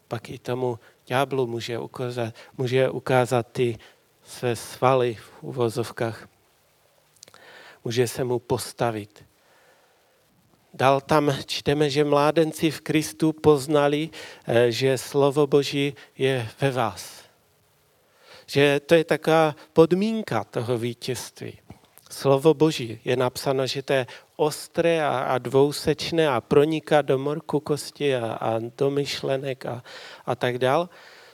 pak 0.09 0.31
i 0.31 0.39
tomu 0.39 0.79
ďáblu 1.07 1.47
může 1.47 1.79
ukázat, 1.79 2.35
může 2.57 2.91
ukázat 2.91 3.47
ty 3.53 3.79
své 4.23 4.57
svaly 4.57 5.15
v 5.15 5.43
uvozovkách. 5.43 6.29
Může 7.85 8.09
se 8.09 8.25
mu 8.25 8.39
postavit. 8.39 9.32
Dal 10.73 11.05
tam 11.05 11.29
čteme, 11.45 11.91
že 11.93 12.01
mládenci 12.01 12.73
v 12.73 12.81
Kristu 12.81 13.37
poznali, 13.37 14.09
eh, 14.09 14.73
že 14.73 14.97
slovo 14.97 15.47
Boží 15.47 15.93
je 16.17 16.49
ve 16.61 16.71
vás. 16.73 17.29
Že 18.49 18.81
to 18.81 18.95
je 18.95 19.05
taková 19.05 19.57
podmínka 19.73 20.45
toho 20.45 20.79
vítězství. 20.79 21.61
Slovo 22.11 22.55
Boží 22.55 23.01
je 23.05 23.17
napsáno, 23.17 23.67
že 23.67 23.83
to 23.83 23.93
je 23.93 24.07
ostré 24.37 25.01
a, 25.05 25.33
a 25.33 25.39
dvousečné 25.39 26.29
a 26.29 26.41
proniká 26.41 27.03
do 27.03 27.19
morku 27.19 27.61
kosti 27.61 28.17
a, 28.17 28.37
a 28.37 28.51
do 28.61 28.91
myšlenek 28.91 29.67
a, 29.67 29.85
a 30.27 30.33
tak 30.35 30.59
dál. 30.59 30.89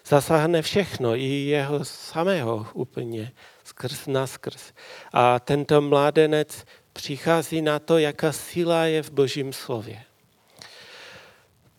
Zasáhne 0.07 0.63
všechno, 0.63 1.17
i 1.17 1.53
jeho 1.53 1.85
samého 1.85 2.67
úplně, 2.75 3.33
skrz 3.65 4.07
naskrz. 4.07 4.73
A 5.13 5.39
tento 5.39 5.81
mládenec 5.81 6.65
přichází 6.99 7.63
na 7.63 7.79
to, 7.79 7.99
jaká 7.99 8.33
síla 8.33 8.85
je 8.85 9.03
v 9.03 9.11
Božím 9.11 9.53
slově. 9.53 10.03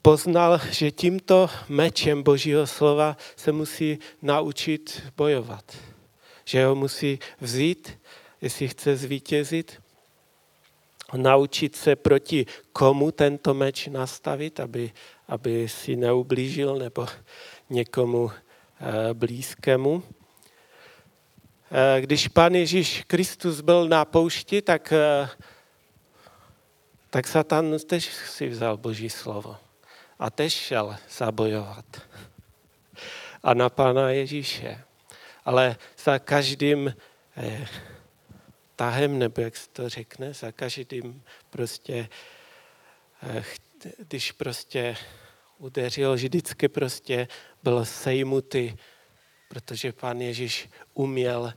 Poznal, 0.02 0.60
že 0.72 0.92
tímto 0.92 1.50
mečem 1.70 2.24
Božího 2.24 2.68
slova 2.68 3.18
se 3.36 3.52
musí 3.52 4.00
naučit 4.22 5.04
bojovat. 5.18 5.78
Že 6.46 6.66
ho 6.66 6.76
musí 6.76 7.20
vzít, 7.42 8.00
jestli 8.42 8.68
chce 8.68 8.96
zvítězit, 8.96 9.82
naučit 11.14 11.76
se 11.76 11.96
proti 11.96 12.46
komu 12.72 13.12
tento 13.12 13.54
meč 13.54 13.88
nastavit, 13.88 14.60
aby, 14.60 14.92
aby 15.28 15.70
si 15.70 15.96
neublížil 15.96 16.76
nebo 16.76 17.08
někomu 17.70 18.32
eh, 18.32 19.14
blízkému. 19.14 20.04
Eh, 21.72 22.02
když 22.02 22.28
Pán 22.28 22.56
Ježíš 22.56 23.04
Kristus 23.08 23.62
byl 23.62 23.88
na 23.88 24.06
poušti, 24.06 24.62
tak, 24.62 24.94
eh, 24.94 25.30
tak 27.10 27.28
Satan 27.28 27.80
tež 27.80 28.06
si 28.06 28.48
vzal 28.50 28.78
Boží 28.78 29.10
slovo 29.10 29.58
a 30.20 30.30
tež 30.30 30.54
šel 30.54 30.96
zabojovat. 31.10 31.86
A 33.44 33.54
na 33.54 33.70
Pána 33.70 34.10
Ježíše. 34.10 34.84
Ale 35.46 35.76
za 36.04 36.20
každým 36.20 36.94
eh, 37.38 37.68
tahem, 38.76 39.20
nebo 39.20 39.42
jak 39.42 39.58
se 39.58 39.70
to 39.70 39.90
řekne, 39.90 40.34
za 40.34 40.52
každým 40.52 41.24
prostě, 41.50 42.10
eh, 43.24 43.44
když 43.98 44.32
prostě 44.32 44.98
udeřil, 45.58 46.14
vždycky 46.14 46.68
prostě 46.68 47.28
byl 47.64 47.86
sejmutý 47.86 48.78
protože 49.50 49.92
pán 49.92 50.22
Ježíš 50.22 50.70
uměl 50.94 51.54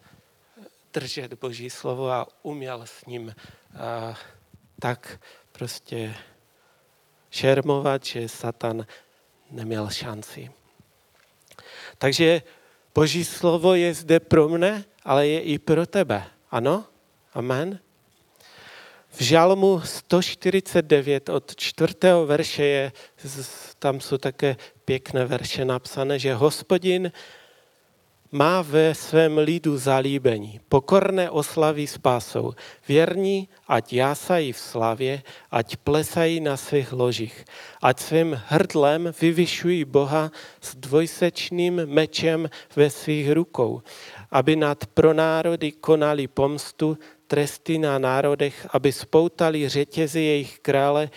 držet 0.93 1.35
Boží 1.35 1.71
slovo 1.71 2.11
a 2.11 2.27
uměl 2.43 2.83
s 2.87 3.07
ním 3.07 3.35
a, 3.79 4.15
tak 4.81 5.21
prostě 5.53 6.15
šermovat, 7.31 8.05
že 8.05 8.29
Satan 8.29 8.87
neměl 9.51 9.91
šanci. 9.91 10.51
Takže 11.99 12.43
Boží 12.95 13.25
slovo 13.25 13.75
je 13.75 13.95
zde 13.95 14.21
pro 14.21 14.49
mne, 14.49 14.85
ale 15.05 15.27
je 15.27 15.41
i 15.41 15.59
pro 15.59 15.87
tebe. 15.87 16.25
Ano? 16.51 16.85
Amen? 17.35 17.79
V 19.13 19.21
žalmu 19.21 19.81
149 19.81 21.29
od 21.29 21.57
čtvrtého 21.57 22.27
verše 22.27 22.65
je, 22.65 22.93
tam 23.79 24.01
jsou 24.01 24.19
také 24.19 24.57
pěkné 24.85 25.25
verše 25.25 25.65
napsané, 25.65 26.19
že 26.19 26.35
hospodin 26.35 27.13
má 28.33 28.63
ve 28.63 28.95
svém 28.95 29.39
lidu 29.39 29.79
zalíbení. 29.79 30.61
Pokorné 30.69 31.31
oslaví 31.31 31.87
spásou. 31.87 32.53
Věrní, 32.89 33.49
ať 33.69 33.93
jásají 33.93 34.53
v 34.53 34.59
slavě, 34.59 35.23
ať 35.51 35.77
plesají 35.77 36.41
na 36.41 36.57
svých 36.57 36.93
ložích. 36.93 37.45
Ať 37.83 38.01
svým 38.01 38.41
hrdlem 38.47 39.13
vyvyšují 39.21 39.85
Boha 39.85 40.33
s 40.61 40.77
dvojsečným 40.77 41.87
mečem 41.87 42.51
ve 42.77 42.91
svých 42.91 43.31
rukou. 43.31 43.83
Aby 44.31 44.57
nad 44.57 44.87
pronárody 44.87 45.73
konali 45.73 46.29
pomstu, 46.29 46.99
tresty 47.27 47.79
na 47.79 47.99
národech, 47.99 48.67
aby 48.73 48.93
spoutali 48.93 49.69
řetězy 49.69 50.21
jejich 50.21 50.59
krále, 50.59 51.11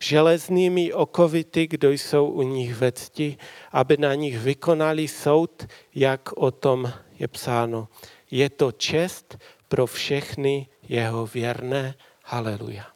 železnými 0.00 0.92
okovity, 0.92 1.66
kdo 1.66 1.90
jsou 1.90 2.26
u 2.26 2.42
nich 2.42 2.74
ve 2.74 2.92
cti, 2.92 3.36
aby 3.72 3.96
na 3.96 4.14
nich 4.14 4.38
vykonali 4.38 5.08
soud, 5.08 5.66
jak 5.94 6.32
o 6.36 6.50
tom 6.50 6.92
je 7.18 7.28
psáno. 7.28 7.88
Je 8.30 8.50
to 8.50 8.72
čest 8.72 9.38
pro 9.68 9.86
všechny 9.86 10.66
jeho 10.88 11.26
věrné. 11.26 11.94
Haleluja. 12.24 12.86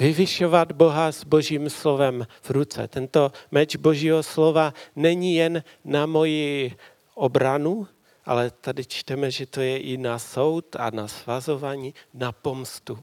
Vyvyšovat 0.00 0.72
Boha 0.72 1.12
s 1.12 1.24
Božím 1.24 1.70
slovem 1.70 2.26
v 2.42 2.50
ruce. 2.50 2.88
Tento 2.88 3.32
meč 3.50 3.76
Božího 3.76 4.22
slova 4.22 4.74
není 4.96 5.34
jen 5.34 5.62
na 5.84 6.06
moji 6.06 6.74
obranu, 7.14 7.88
ale 8.24 8.50
tady 8.50 8.84
čteme, 8.84 9.30
že 9.30 9.46
to 9.46 9.60
je 9.60 9.78
i 9.78 9.96
na 9.96 10.18
soud 10.18 10.76
a 10.76 10.90
na 10.90 11.08
svazování, 11.08 11.94
na 12.14 12.32
pomstu. 12.32 12.98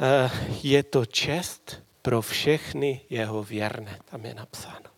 Eh, 0.00 0.30
je 0.62 0.82
to 0.82 1.06
čest 1.06 1.82
pro 2.02 2.22
všechny 2.22 3.00
jeho 3.10 3.42
věrné. 3.42 3.98
Tam 4.04 4.24
je 4.24 4.34
napsáno. 4.34 4.90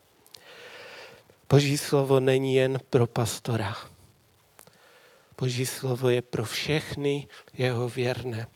Boží 1.48 1.78
slovo 1.78 2.20
není 2.20 2.54
jen 2.54 2.78
pro 2.90 3.06
pastora. 3.06 3.76
Boží 5.40 5.66
slovo 5.66 6.08
je 6.08 6.22
pro 6.22 6.44
všechny 6.44 7.28
jeho 7.52 7.88
věrné. 7.88 8.46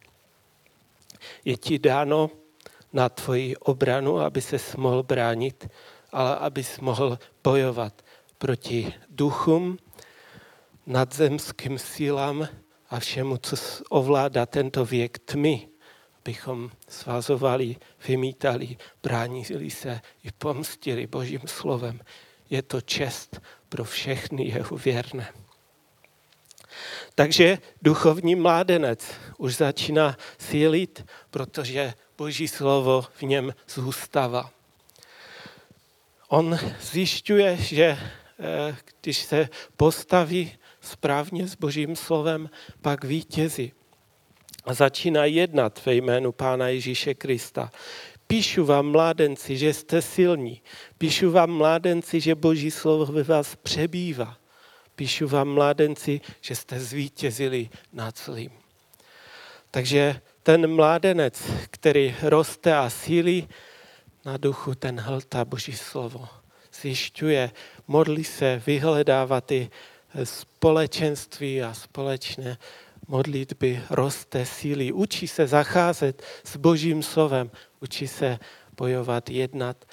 Je 1.45 1.57
ti 1.57 1.79
dáno 1.79 2.31
na 2.93 3.09
tvoji 3.09 3.57
obranu, 3.57 4.21
aby 4.21 4.41
se 4.41 4.57
mohl 4.77 5.03
bránit, 5.03 5.69
ale 6.13 6.37
aby 6.37 6.65
mohl 6.81 7.19
bojovat 7.45 8.05
proti 8.39 8.95
duchům, 9.09 9.79
nadzemským 10.87 11.79
sílám 11.79 12.49
a 12.91 13.01
všemu, 13.01 13.37
co 13.37 13.57
ovládá 13.89 14.47
tento 14.47 14.85
věk 14.85 15.19
tmy 15.19 15.74
bychom 16.25 16.71
svazovali, 16.89 17.77
vymítali, 18.09 18.77
bránili 19.03 19.71
se 19.71 20.01
i 20.25 20.33
pomstili 20.33 21.07
Božím 21.07 21.41
slovem. 21.47 22.01
Je 22.51 22.63
to 22.63 22.81
čest 22.81 23.41
pro 23.69 23.85
všechny 23.85 24.49
jeho 24.49 24.77
věrné. 24.77 25.33
Takže 27.15 27.59
duchovní 27.83 28.35
mládenec 28.35 29.05
už 29.39 29.57
začíná 29.57 30.17
sílit, 30.39 31.07
protože 31.31 31.95
Boží 32.19 32.49
slovo 32.49 33.03
v 33.15 33.23
něm 33.23 33.55
zůstává. 33.69 34.51
On 36.29 36.59
zjišťuje, 36.81 37.57
že 37.57 37.85
eh, 37.85 38.77
když 39.01 39.19
se 39.19 39.49
postaví 39.77 40.53
správně 40.81 41.49
s 41.49 41.55
Božím 41.55 41.97
slovem, 41.97 42.51
pak 42.83 43.05
vítězí 43.05 43.73
a 44.65 44.75
začíná 44.75 45.25
jednat 45.25 45.81
ve 45.87 45.95
jménu 45.95 46.33
Pána 46.33 46.69
Ježíše 46.69 47.15
Krista. 47.15 47.71
Píšu 48.27 48.65
vám, 48.65 48.87
mládenci, 48.87 49.57
že 49.57 49.75
jste 49.75 50.03
silní. 50.03 50.63
Píšu 50.99 51.31
vám, 51.31 51.51
mládenci, 51.51 52.21
že 52.21 52.35
Boží 52.35 52.71
slovo 52.71 53.07
ve 53.07 53.23
vás 53.23 53.57
přebývá. 53.57 54.37
Píšu 54.97 55.29
vám, 55.29 55.49
mládenci, 55.49 56.21
že 56.41 56.57
jste 56.57 56.81
zvítězili 56.81 57.69
nad 57.93 58.19
zlým. 58.19 58.51
Takže 59.71 60.21
ten 60.43 60.75
mládenec, 60.75 61.43
který 61.71 62.15
roste 62.23 62.75
a 62.75 62.91
sílí 62.91 63.49
na 64.25 64.37
duchu, 64.37 64.75
ten 64.75 65.01
hltá 65.01 65.45
Boží 65.45 65.73
slovo. 65.73 66.29
Zjišťuje, 66.81 67.51
modlí 67.87 68.25
se, 68.25 68.63
vyhledává 68.67 69.41
ty 69.41 69.71
společenství 70.25 71.63
a 71.63 71.75
společné 71.75 72.59
modlitby 73.09 73.83
roste 73.91 74.47
síly, 74.47 74.93
učí 74.93 75.29
se 75.29 75.47
zacházet 75.47 76.23
s 76.45 76.57
božím 76.57 77.03
slovem, 77.03 77.51
učí 77.81 78.09
se 78.09 78.39
bojovat, 78.77 79.31
jednat. 79.31 79.85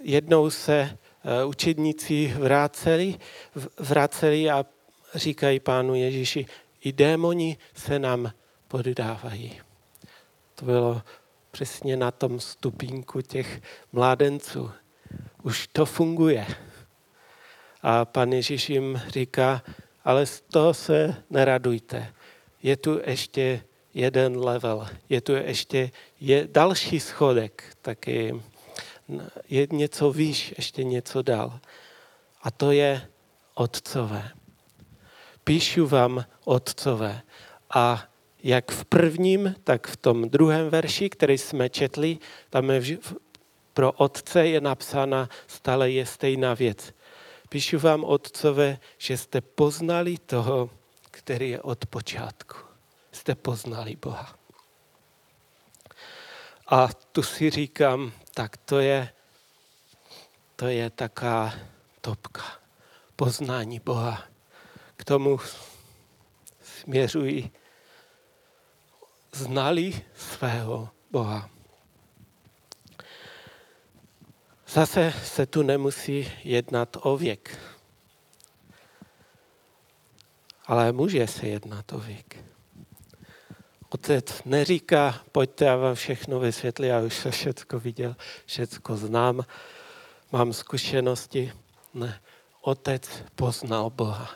Jednou 0.00 0.50
se 0.50 0.98
učedníci 1.46 2.34
vraceli, 2.38 3.18
vraceli 3.78 4.50
a 4.50 4.66
říkají 5.14 5.60
pánu 5.60 5.94
Ježíši, 5.94 6.46
i 6.80 6.92
démoni 6.92 7.56
se 7.74 7.98
nám 7.98 8.32
poddávají. 8.68 9.60
To 10.54 10.64
bylo 10.64 11.02
přesně 11.50 11.96
na 11.96 12.10
tom 12.10 12.40
stupínku 12.40 13.20
těch 13.20 13.62
mládenců. 13.92 14.70
Už 15.42 15.68
to 15.72 15.86
funguje. 15.86 16.46
A 17.88 18.04
pan 18.04 18.32
Ježíš 18.32 18.70
jim 18.70 19.02
říká, 19.08 19.62
ale 20.04 20.26
z 20.26 20.40
toho 20.40 20.74
se 20.74 21.14
neradujte. 21.30 22.12
Je 22.62 22.76
tu 22.76 23.00
ještě 23.06 23.62
jeden 23.94 24.38
level, 24.38 24.86
je 25.08 25.20
tu 25.20 25.32
ještě 25.32 25.90
je 26.20 26.48
další 26.52 27.00
schodek, 27.00 27.64
taky 27.82 28.42
je 29.48 29.66
něco 29.72 30.12
výš, 30.12 30.54
ještě 30.56 30.84
něco 30.84 31.22
dál. 31.22 31.60
A 32.42 32.50
to 32.50 32.70
je 32.70 33.08
otcové. 33.54 34.30
Píšu 35.44 35.86
vám 35.86 36.24
otcové. 36.44 37.22
A 37.74 38.04
jak 38.42 38.70
v 38.70 38.84
prvním, 38.84 39.54
tak 39.64 39.86
v 39.86 39.96
tom 39.96 40.28
druhém 40.28 40.70
verši, 40.70 41.10
který 41.10 41.38
jsme 41.38 41.68
četli, 41.68 42.18
tam 42.50 42.70
je 42.70 42.98
pro 43.76 43.92
otce 43.92 44.46
je 44.46 44.60
napsána 44.60 45.28
stále 45.46 45.90
je 45.90 46.06
stejná 46.06 46.54
věc. 46.54 46.95
Píšu 47.48 47.78
vám, 47.78 48.04
otcové, 48.04 48.78
že 48.98 49.18
jste 49.18 49.40
poznali 49.40 50.18
toho, 50.18 50.70
který 51.10 51.50
je 51.50 51.62
od 51.62 51.86
počátku. 51.86 52.56
Jste 53.12 53.34
poznali 53.34 53.96
Boha. 53.96 54.38
A 56.66 56.88
tu 57.12 57.22
si 57.22 57.50
říkám, 57.50 58.12
tak 58.34 58.56
to 58.56 58.78
je, 58.80 59.12
to 60.56 60.66
je 60.66 60.90
taká 60.90 61.54
topka. 62.00 62.44
Poznání 63.16 63.80
Boha. 63.80 64.22
K 64.96 65.04
tomu 65.04 65.38
směřují 66.60 67.50
znali 69.32 70.02
svého 70.16 70.88
Boha. 71.10 71.55
Zase 74.68 75.14
se 75.24 75.46
tu 75.46 75.62
nemusí 75.62 76.32
jednat 76.44 76.96
o 77.00 77.16
věk. 77.16 77.58
Ale 80.66 80.92
může 80.92 81.26
se 81.26 81.46
jednat 81.46 81.92
o 81.92 81.98
věk. 81.98 82.44
Otec 83.88 84.42
neříká, 84.44 85.20
pojďte, 85.32 85.64
já 85.64 85.76
vám 85.76 85.94
všechno 85.94 86.40
vysvětlím, 86.40 86.88
já 86.88 87.00
už 87.00 87.14
se 87.14 87.30
všechno 87.30 87.80
viděl, 87.80 88.16
všechno 88.46 88.96
znám, 88.96 89.44
mám 90.32 90.52
zkušenosti. 90.52 91.52
Ne, 91.94 92.20
otec 92.60 93.08
poznal 93.34 93.90
Boha. 93.90 94.30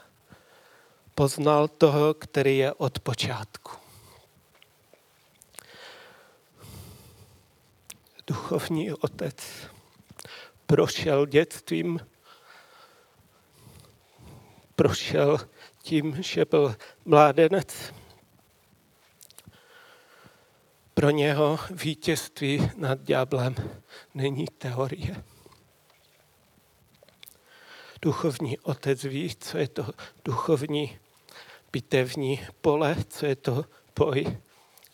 Poznal 1.14 1.68
toho, 1.68 2.14
který 2.14 2.58
je 2.58 2.72
od 2.72 2.98
počátku. 2.98 3.72
Duchovní 8.26 8.92
otec 8.92 9.36
prošel 10.70 11.26
dětstvím, 11.26 12.00
prošel 14.76 15.38
tím, 15.82 16.22
že 16.22 16.44
byl 16.44 16.76
mládenec. 17.04 17.94
Pro 20.94 21.10
něho 21.10 21.58
vítězství 21.70 22.70
nad 22.76 23.00
ďáblem 23.00 23.54
není 24.14 24.46
teorie. 24.58 25.24
Duchovní 28.02 28.58
otec 28.58 29.04
ví, 29.04 29.36
co 29.40 29.58
je 29.58 29.68
to 29.68 29.86
duchovní 30.24 30.98
bitevní 31.72 32.46
pole, 32.60 32.96
co 33.08 33.26
je 33.26 33.36
to 33.36 33.64
boj 33.98 34.38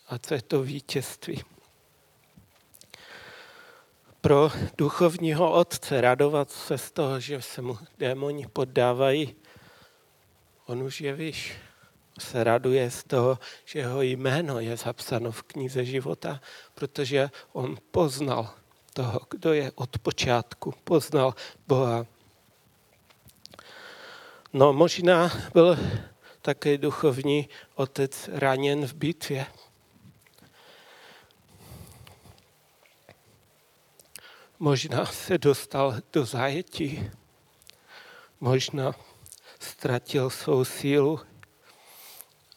a 0.07 0.17
co 0.17 0.33
je 0.33 0.41
to 0.41 0.63
vítězství 0.63 1.43
pro 4.27 4.51
duchovního 4.77 5.51
otce 5.51 6.01
radovat 6.01 6.51
se 6.51 6.77
z 6.77 6.91
toho, 6.91 7.19
že 7.19 7.41
se 7.41 7.61
mu 7.61 7.77
démoni 7.97 8.47
poddávají, 8.47 9.35
on 10.65 10.83
už 10.83 11.01
je 11.01 11.13
víš, 11.13 11.53
se 12.19 12.43
raduje 12.43 12.91
z 12.91 13.03
toho, 13.03 13.39
že 13.65 13.79
jeho 13.79 14.01
jméno 14.01 14.59
je 14.59 14.77
zapsáno 14.77 15.31
v 15.31 15.43
knize 15.43 15.85
života, 15.85 16.41
protože 16.73 17.29
on 17.53 17.77
poznal 17.91 18.49
toho, 18.93 19.19
kdo 19.29 19.53
je 19.53 19.71
od 19.75 19.99
počátku, 19.99 20.73
poznal 20.83 21.35
Boha. 21.67 22.05
No 24.53 24.73
možná 24.73 25.31
byl 25.53 25.77
také 26.41 26.77
duchovní 26.77 27.49
otec 27.75 28.29
raněn 28.33 28.87
v 28.87 28.93
bitvě. 28.93 29.45
Možná 34.59 35.05
se 35.05 35.37
dostal 35.37 35.95
do 36.13 36.25
zajetí, 36.25 37.11
možná 38.39 38.93
ztratil 39.59 40.29
svou 40.29 40.65
sílu, 40.65 41.19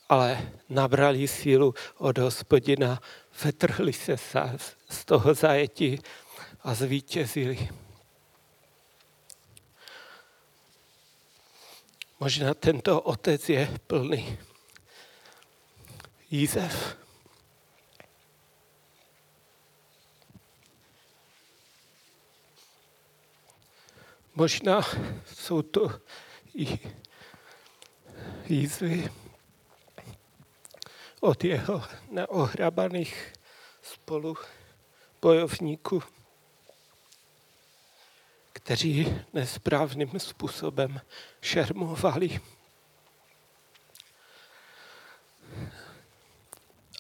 ale 0.09 0.53
nabrali 0.69 1.29
sílu 1.29 1.75
od 1.99 2.19
hospodina, 2.19 3.01
vetrhli 3.45 3.93
se 3.93 4.17
z 4.91 5.05
toho 5.05 5.35
zajetí 5.35 5.99
a 6.63 6.75
zvítězili. 6.75 7.69
Možná 12.21 12.55
tento 12.55 13.01
otec 13.01 13.49
je 13.49 13.79
plný 13.87 14.39
jízev. 16.31 16.97
Možná 24.41 24.81
jsou 25.35 25.63
to 25.63 26.01
i 26.55 26.79
jízvy 28.49 29.13
od 31.21 31.45
jeho 31.45 31.83
neohrabaných 32.11 33.33
spolu 33.83 34.37
bojovníků, 35.23 36.03
kteří 38.53 39.19
nesprávným 39.33 40.21
způsobem 40.21 41.01
šermovali. 41.41 42.41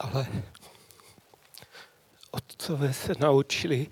Ale 0.00 0.26
otcové 2.30 2.92
se 2.92 3.12
naučili 3.18 3.86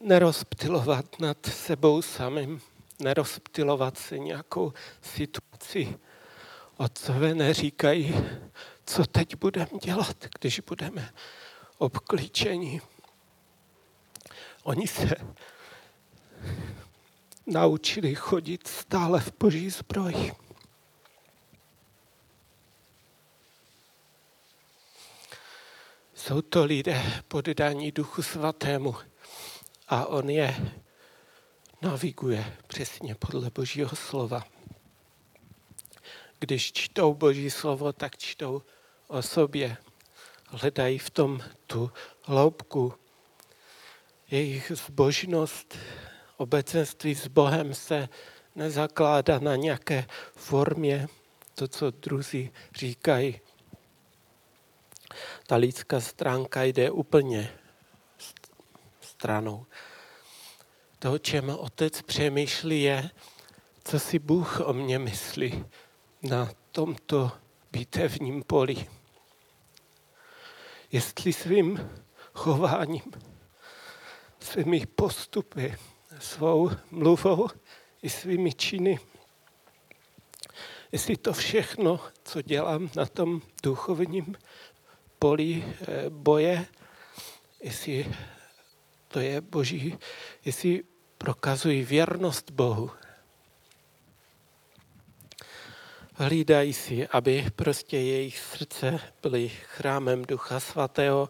nerozptilovat 0.00 1.20
nad 1.20 1.46
sebou 1.46 2.02
samým, 2.02 2.60
nerozptilovat 3.00 3.98
se 3.98 4.18
nějakou 4.18 4.72
situaci. 5.02 5.98
Otcové 6.76 7.34
neříkají, 7.34 8.14
co 8.86 9.06
teď 9.06 9.36
budeme 9.36 9.78
dělat, 9.82 10.16
když 10.40 10.60
budeme 10.60 11.12
obklíčeni. 11.78 12.80
Oni 14.62 14.86
se 14.86 15.14
naučili 17.46 18.14
chodit 18.14 18.66
stále 18.66 19.20
v 19.20 19.32
boží 19.40 19.70
zbroji. 19.70 20.32
Jsou 26.14 26.42
to 26.42 26.64
lidé 26.64 27.22
poddaní 27.28 27.92
Duchu 27.92 28.22
Svatému, 28.22 28.96
a 29.88 30.06
on 30.06 30.30
je 30.30 30.72
naviguje 31.82 32.56
přesně 32.66 33.14
podle 33.14 33.50
Božího 33.50 33.96
slova. 33.96 34.44
Když 36.38 36.72
čtou 36.72 37.14
Boží 37.14 37.50
slovo, 37.50 37.92
tak 37.92 38.16
čtou 38.18 38.62
o 39.08 39.22
sobě. 39.22 39.76
Hledají 40.48 40.98
v 40.98 41.10
tom 41.10 41.40
tu 41.66 41.92
hloubku. 42.22 42.94
Jejich 44.30 44.72
zbožnost, 44.74 45.78
obecenství 46.36 47.14
s 47.14 47.26
Bohem 47.26 47.74
se 47.74 48.08
nezakládá 48.54 49.38
na 49.38 49.56
nějaké 49.56 50.06
formě, 50.36 51.08
to, 51.54 51.68
co 51.68 51.90
druzí 51.90 52.50
říkají. 52.74 53.40
Ta 55.46 55.56
lidská 55.56 56.00
stránka 56.00 56.62
jde 56.62 56.90
úplně 56.90 57.57
stranou. 59.18 59.66
To, 60.98 61.12
o 61.12 61.18
čem 61.18 61.50
otec 61.50 62.02
přemýšlí, 62.02 62.82
je, 62.82 63.10
co 63.84 63.98
si 63.98 64.18
Bůh 64.18 64.60
o 64.60 64.72
mě 64.72 64.98
myslí 64.98 65.64
na 66.22 66.50
tomto 66.70 67.32
bitevním 67.72 68.42
poli. 68.42 68.86
Jestli 70.92 71.32
svým 71.32 71.90
chováním, 72.34 73.02
svými 74.40 74.86
postupy, 74.86 75.76
svou 76.18 76.70
mluvou 76.90 77.48
i 78.02 78.10
svými 78.10 78.52
činy, 78.52 78.98
jestli 80.92 81.16
to 81.16 81.32
všechno, 81.32 82.00
co 82.22 82.42
dělám 82.42 82.90
na 82.96 83.06
tom 83.06 83.42
duchovním 83.62 84.36
poli 85.18 85.64
eh, 85.66 86.10
boje, 86.10 86.66
jestli 87.60 88.14
to 89.08 89.20
je 89.20 89.40
boží, 89.40 89.98
jestli 90.44 90.84
prokazují 91.18 91.84
věrnost 91.84 92.50
Bohu. 92.50 92.90
Hlídají 96.14 96.72
si, 96.72 97.08
aby 97.08 97.46
prostě 97.56 97.98
jejich 97.98 98.38
srdce 98.38 99.00
byly 99.22 99.48
chrámem 99.48 100.24
Ducha 100.24 100.60
Svatého 100.60 101.28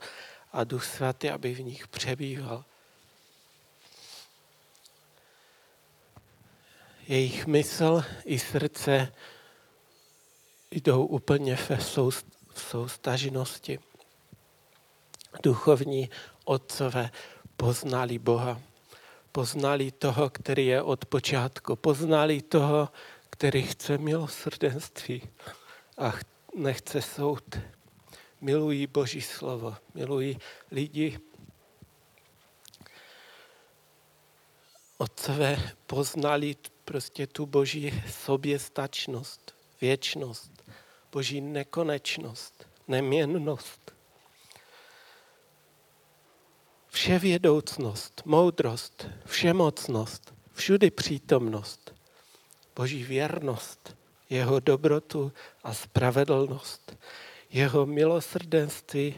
a 0.53 0.65
Duch 0.65 0.85
Svatý, 0.85 1.31
aby 1.31 1.55
v 1.55 1.61
nich 1.61 1.89
přebýval. 1.89 2.65
Jejich 7.09 7.47
mysl 7.47 8.05
i 8.25 8.39
srdce 8.39 9.13
jdou 10.71 11.07
úplně 11.07 11.57
v 11.57 11.71
soustažnosti. 12.55 13.79
Duchovní 15.43 16.11
otcové 16.45 17.11
poznali 17.59 18.19
Boha. 18.19 18.61
Poznali 19.33 19.91
toho, 19.91 20.31
který 20.31 20.67
je 20.67 20.83
od 20.83 21.05
počátku. 21.05 21.77
Poznali 21.77 22.43
toho, 22.43 22.89
který 23.31 23.63
chce 23.63 23.99
milosrdenství 23.99 25.23
a 25.99 26.13
nechce 26.55 27.03
soud. 27.03 27.59
Milují 28.41 28.87
Boží 28.87 29.21
slovo, 29.21 29.77
milují 29.95 30.39
lidi. 30.71 31.19
Otcové 34.99 35.73
poznali 35.87 36.57
prostě 36.85 37.27
tu 37.27 37.47
Boží 37.47 38.03
soběstačnost, 38.25 39.55
věčnost, 39.81 40.71
Boží 41.13 41.41
nekonečnost, 41.41 42.67
neměnnost. 42.89 43.98
Vševědoucnost, 46.91 48.23
moudrost, 48.25 49.07
všemocnost, 49.27 50.35
všudy 50.53 50.91
přítomnost, 50.91 51.95
Boží 52.77 53.05
věrnost, 53.05 53.97
jeho 54.31 54.61
dobrotu 54.61 55.33
a 55.65 55.75
spravedlnost, 55.75 56.97
jeho 57.51 57.87
milosrdenství, 57.87 59.15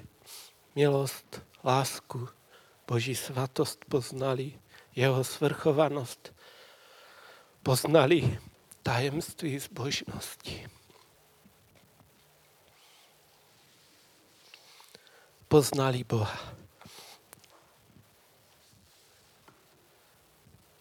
milost, 0.75 1.43
lásku, 1.65 2.29
Boží 2.87 3.15
svatost 3.15 3.85
poznali, 3.85 4.53
jeho 4.97 5.25
svrchovanost, 5.25 6.35
poznali 7.63 8.39
tajemství 8.83 9.59
zbožnosti. 9.59 10.69
Poznali 15.49 16.05
Boha. 16.05 16.60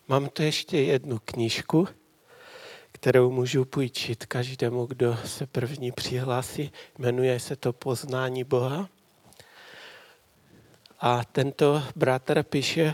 Mám 0.10 0.30
tu 0.30 0.44
ještě 0.44 0.82
jednu 0.82 1.20
knížku, 1.26 1.88
kterou 2.92 3.32
můžu 3.32 3.66
půjčit 3.66 4.26
každému, 4.26 4.86
kdo 4.86 5.18
se 5.26 5.48
první 5.48 5.92
přihlásí. 5.92 6.72
Jmenuje 6.98 7.40
se 7.40 7.56
to 7.56 7.74
Poznání 7.74 8.44
Boha. 8.44 8.90
A 11.00 11.24
tento 11.24 11.84
bratr 11.96 12.44
píše 12.44 12.94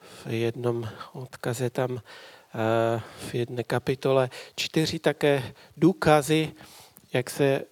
v 0.00 0.32
jednom 0.32 0.88
odkaze 1.12 1.70
tam 1.70 1.98
eh, 1.98 3.00
v 3.28 3.34
jedné 3.34 3.64
kapitole 3.64 4.30
čtyři 4.54 4.98
také 4.98 5.54
důkazy, 5.76 6.52
jak 7.12 7.30
se 7.30 7.64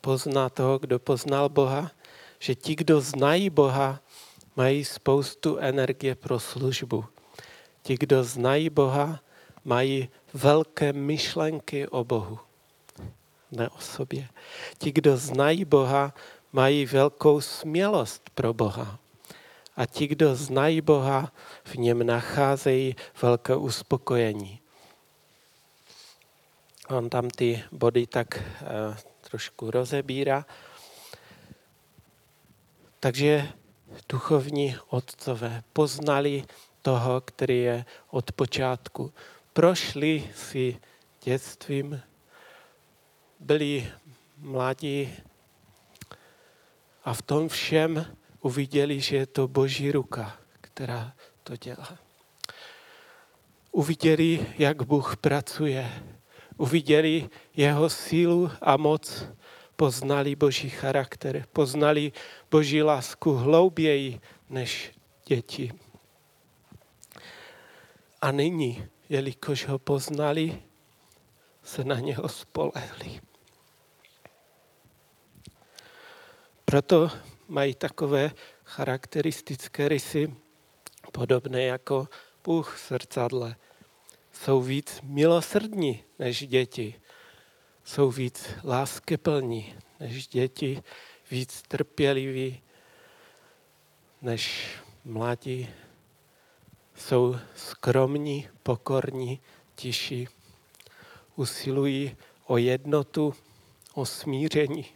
pozná 0.00 0.48
toho, 0.48 0.78
kdo 0.78 0.98
poznal 0.98 1.48
Boha, 1.48 1.90
že 2.38 2.54
ti, 2.54 2.74
kdo 2.76 3.00
znají 3.00 3.50
Boha, 3.50 4.00
mají 4.56 4.84
spoustu 4.84 5.58
energie 5.58 6.14
pro 6.14 6.40
službu. 6.40 7.04
Ti, 7.82 7.96
kdo 7.98 8.24
znají 8.24 8.70
Boha, 8.70 9.20
mají 9.64 10.08
velké 10.34 10.92
myšlenky 10.92 11.88
o 11.88 12.04
Bohu, 12.04 12.38
ne 13.50 13.68
o 13.68 13.80
sobě. 13.80 14.28
Ti, 14.78 14.92
kdo 14.92 15.16
znají 15.16 15.64
Boha, 15.64 16.14
mají 16.52 16.86
velkou 16.86 17.40
smělost 17.40 18.30
pro 18.34 18.54
Boha. 18.54 18.98
A 19.76 19.86
ti, 19.86 20.06
kdo 20.06 20.34
znají 20.34 20.80
Boha, 20.80 21.32
v 21.64 21.74
něm 21.74 22.06
nacházejí 22.06 22.96
velké 23.22 23.56
uspokojení. 23.56 24.60
On 26.88 27.10
tam 27.10 27.30
ty 27.30 27.62
body 27.72 28.06
tak 28.06 28.36
uh, 28.36 28.96
trošku 29.20 29.70
rozebírá. 29.70 30.46
Takže 33.00 33.48
duchovní 34.08 34.76
otcové 34.88 35.62
poznali 35.72 36.44
toho, 36.82 37.20
který 37.20 37.58
je 37.58 37.84
od 38.10 38.32
počátku. 38.32 39.12
Prošli 39.52 40.30
si 40.34 40.76
dětstvím, 41.24 42.00
byli 43.40 43.92
mladí 44.38 45.14
a 47.04 47.14
v 47.14 47.22
tom 47.22 47.48
všem 47.48 48.06
uviděli, 48.40 49.00
že 49.00 49.16
je 49.16 49.26
to 49.26 49.48
Boží 49.48 49.92
ruka, 49.92 50.38
která 50.60 51.12
to 51.42 51.56
dělá. 51.56 51.98
Uviděli, 53.72 54.46
jak 54.58 54.82
Bůh 54.82 55.16
pracuje. 55.16 55.90
Uviděli 56.56 57.28
jeho 57.56 57.90
sílu 57.90 58.50
a 58.60 58.76
moc. 58.76 59.24
Poznali 59.76 60.36
Boží 60.36 60.70
charakter. 60.70 61.44
Poznali 61.52 62.12
Boží 62.50 62.82
lásku 62.82 63.32
hlouběji 63.32 64.20
než 64.50 64.92
děti. 65.26 65.72
A 68.22 68.30
nyní, 68.30 68.88
jelikož 69.08 69.66
ho 69.66 69.78
poznali, 69.78 70.62
se 71.62 71.84
na 71.84 72.00
něho 72.00 72.28
spolehli. 72.28 73.20
Proto 76.64 77.10
mají 77.48 77.74
takové 77.74 78.30
charakteristické 78.64 79.88
rysy, 79.88 80.34
podobné 81.12 81.62
jako 81.62 82.08
Bůh 82.44 82.76
v 82.76 82.80
srdcadle. 82.80 83.56
Jsou 84.32 84.62
víc 84.62 85.00
milosrdní 85.02 86.04
než 86.18 86.46
děti. 86.46 87.00
Jsou 87.84 88.10
víc 88.10 88.48
láskyplní 88.64 89.74
než 90.00 90.28
děti, 90.28 90.82
víc 91.30 91.62
trpěliví 91.62 92.62
než 94.22 94.70
mladí 95.04 95.68
jsou 97.02 97.36
skromní, 97.56 98.48
pokorní, 98.62 99.40
tiší, 99.74 100.28
usilují 101.36 102.16
o 102.46 102.56
jednotu, 102.56 103.34
o 103.94 104.06
smíření, 104.06 104.86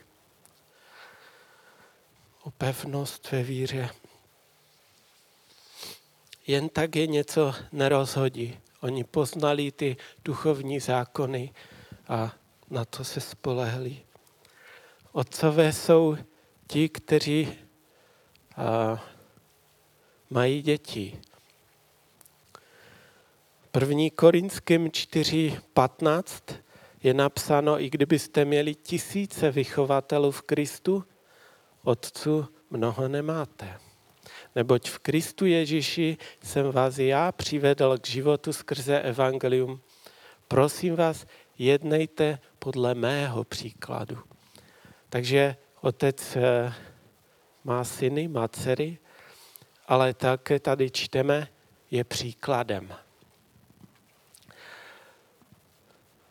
o 2.43 2.51
pevnost 2.51 3.33
ve 3.33 3.43
víře. 3.43 3.91
Jen 6.47 6.69
tak 6.69 6.97
je 6.97 7.07
něco 7.07 7.55
nerozhodí. 7.73 8.59
Oni 8.81 9.05
poznali 9.05 9.73
ty 9.73 9.97
duchovní 10.25 10.81
zákony 10.81 11.55
a 12.09 12.35
na 12.71 12.85
to 12.85 13.05
se 13.05 13.21
spolehli. 13.21 14.03
Otcové 15.13 15.73
jsou 15.73 16.17
ti, 16.67 16.89
kteří 16.89 17.59
a, 18.57 19.05
mají 20.31 20.63
děti, 20.63 21.21
1. 23.81 24.11
Korinským 24.15 24.89
4.15 24.89 26.55
je 27.03 27.15
napsáno, 27.15 27.83
i 27.83 27.91
kdybyste 27.91 28.45
měli 28.45 28.75
tisíce 28.75 29.51
vychovatelů 29.51 30.31
v 30.31 30.43
Kristu, 30.43 31.05
otců 31.83 32.49
mnoho 32.71 33.09
nemáte. 33.09 33.79
Neboť 34.55 34.91
v 34.91 34.99
Kristu 34.99 35.47
Ježíši 35.47 36.17
jsem 36.43 36.73
vás 36.73 36.99
já 36.99 37.33
přivedl 37.33 37.99
k 37.99 38.07
životu 38.07 38.53
skrze 38.53 39.01
evangelium. 39.01 39.81
Prosím 40.49 40.97
vás, 40.97 41.27
jednejte 41.59 42.39
podle 42.59 42.95
mého 42.95 43.45
příkladu. 43.45 44.19
Takže 45.09 45.57
otec 45.81 46.37
eh, 46.37 46.75
má 47.65 47.85
syny, 47.85 48.29
má 48.29 48.49
dcery, 48.49 48.99
ale 49.87 50.15
také 50.15 50.61
tady 50.61 50.91
čteme, 50.91 51.49
je 51.91 52.05
příkladem. 52.05 53.06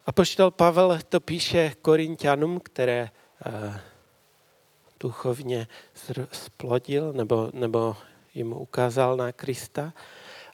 A 0.05 0.11
poštol 0.11 0.51
Pavel 0.51 0.99
to 1.09 1.19
píše 1.19 1.73
Korintianům, 1.81 2.59
které 2.59 3.09
uh, 3.45 3.75
duchovně 4.99 5.67
splodil 6.31 7.13
nebo, 7.13 7.49
nebo 7.53 7.95
jim 8.33 8.53
ukázal 8.53 9.17
na 9.17 9.31
Krista. 9.31 9.93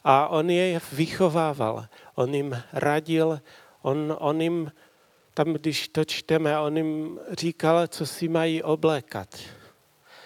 A 0.04 0.28
on 0.28 0.50
je 0.50 0.80
vychovával, 0.92 1.86
on 2.14 2.34
jim 2.34 2.62
radil, 2.72 3.40
on, 3.82 4.16
on 4.18 4.40
jim, 4.40 4.72
tam 5.34 5.52
když 5.52 5.88
to 5.88 6.04
čteme, 6.04 6.58
on 6.58 6.76
jim 6.76 7.20
říkal, 7.38 7.86
co 7.86 8.06
si 8.06 8.28
mají 8.28 8.62
oblékat. 8.62 9.38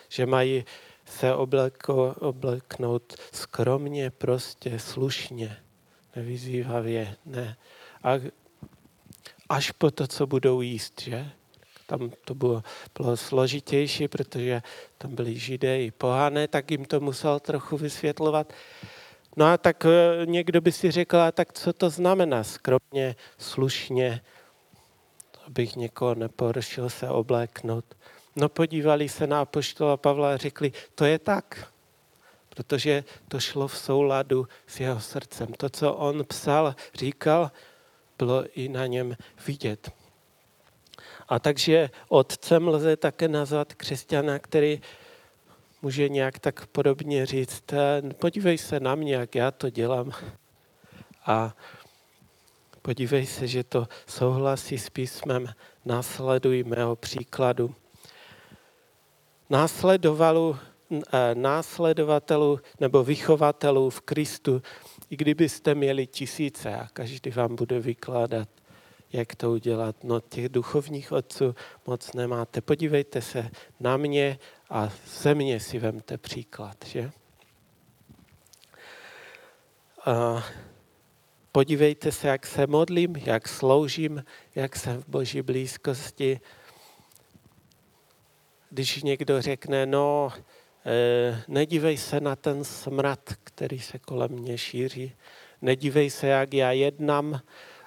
Že 0.08 0.26
mají 0.26 0.64
se 1.04 1.34
obleko, 1.34 2.14
obleknout 2.20 3.14
skromně, 3.32 4.10
prostě, 4.10 4.78
slušně, 4.78 5.56
nevyzývavě, 6.16 7.16
ne. 7.24 7.56
A 8.02 8.10
až 9.48 9.70
po 9.70 9.90
to, 9.90 10.06
co 10.06 10.26
budou 10.26 10.60
jíst, 10.60 11.02
že? 11.02 11.30
Tam 11.86 12.10
to 12.24 12.34
bylo, 12.34 12.62
bylo 12.98 13.16
složitější, 13.16 14.08
protože 14.08 14.62
tam 14.98 15.14
byli 15.14 15.38
židé 15.38 15.82
i 15.82 15.90
pohané, 15.90 16.48
tak 16.48 16.70
jim 16.70 16.84
to 16.84 17.00
musel 17.00 17.40
trochu 17.40 17.76
vysvětlovat. 17.76 18.52
No 19.36 19.46
a 19.46 19.56
tak 19.56 19.84
eh, 19.84 20.26
někdo 20.26 20.60
by 20.60 20.72
si 20.72 20.90
řekl, 20.90 21.16
a 21.16 21.32
tak 21.32 21.52
co 21.52 21.72
to 21.72 21.90
znamená 21.90 22.44
skromně, 22.44 23.16
slušně, 23.38 24.20
abych 25.46 25.76
někoho 25.76 26.14
neporušil 26.14 26.90
se 26.90 27.08
obléknout. 27.08 27.84
No 28.36 28.48
podívali 28.48 29.08
se 29.08 29.26
na 29.26 29.40
apoštola 29.40 29.96
Pavla 29.96 30.34
a 30.34 30.36
řekli, 30.36 30.72
to 30.94 31.04
je 31.04 31.18
tak, 31.18 31.72
protože 32.48 33.04
to 33.28 33.40
šlo 33.40 33.68
v 33.68 33.78
souladu 33.78 34.48
s 34.66 34.80
jeho 34.80 35.00
srdcem. 35.00 35.46
To, 35.52 35.68
co 35.68 35.94
on 35.94 36.24
psal, 36.24 36.74
říkal, 36.94 37.50
bylo 38.18 38.44
i 38.54 38.68
na 38.68 38.86
něm 38.86 39.16
vidět. 39.46 39.90
A 41.28 41.38
takže 41.38 41.90
otcem 42.08 42.68
lze 42.68 42.96
také 42.96 43.28
nazvat 43.28 43.74
křesťana, 43.74 44.38
který 44.38 44.80
může 45.82 46.08
nějak 46.08 46.38
tak 46.38 46.66
podobně 46.66 47.26
říct, 47.26 47.64
podívej 48.18 48.58
se 48.58 48.80
na 48.80 48.94
mě, 48.94 49.14
jak 49.14 49.34
já 49.34 49.50
to 49.50 49.70
dělám. 49.70 50.12
A 51.26 51.56
podívej 52.82 53.26
se, 53.26 53.46
že 53.46 53.64
to 53.64 53.88
souhlasí 54.06 54.78
s 54.78 54.90
písmem, 54.90 55.48
následuj 55.84 56.64
mého 56.64 56.96
příkladu. 56.96 57.74
Následovatelů, 59.50 60.56
eh, 60.92 61.34
následovatelů 61.34 62.60
nebo 62.80 63.04
vychovatelů 63.04 63.90
v 63.90 64.00
Kristu, 64.00 64.62
i 65.10 65.16
kdybyste 65.16 65.74
měli 65.74 66.06
tisíce 66.06 66.74
a 66.74 66.88
každý 66.92 67.30
vám 67.30 67.56
bude 67.56 67.80
vykládat, 67.80 68.48
jak 69.12 69.34
to 69.34 69.52
udělat. 69.52 70.04
No 70.04 70.20
těch 70.20 70.48
duchovních 70.48 71.12
otců 71.12 71.54
moc 71.86 72.12
nemáte. 72.12 72.60
Podívejte 72.60 73.22
se 73.22 73.50
na 73.80 73.96
mě 73.96 74.38
a 74.70 74.92
ze 75.06 75.34
mě 75.34 75.60
si 75.60 75.78
vemte 75.78 76.18
příklad, 76.18 76.76
že? 76.86 77.10
A 80.04 80.44
podívejte 81.52 82.12
se, 82.12 82.28
jak 82.28 82.46
se 82.46 82.66
modlím, 82.66 83.16
jak 83.16 83.48
sloužím, 83.48 84.24
jak 84.54 84.76
jsem 84.76 85.02
v 85.02 85.08
boží 85.08 85.42
blízkosti. 85.42 86.40
Když 88.70 89.02
někdo 89.02 89.42
řekne, 89.42 89.86
no, 89.86 90.32
nedívej 91.48 91.96
se 91.96 92.20
na 92.20 92.36
ten 92.36 92.64
smrad, 92.64 93.20
který 93.44 93.80
se 93.80 93.98
kolem 93.98 94.30
mě 94.30 94.58
šíří, 94.58 95.12
nedívej 95.62 96.10
se, 96.10 96.26
jak 96.26 96.54
já 96.54 96.72
jednám, 96.72 97.40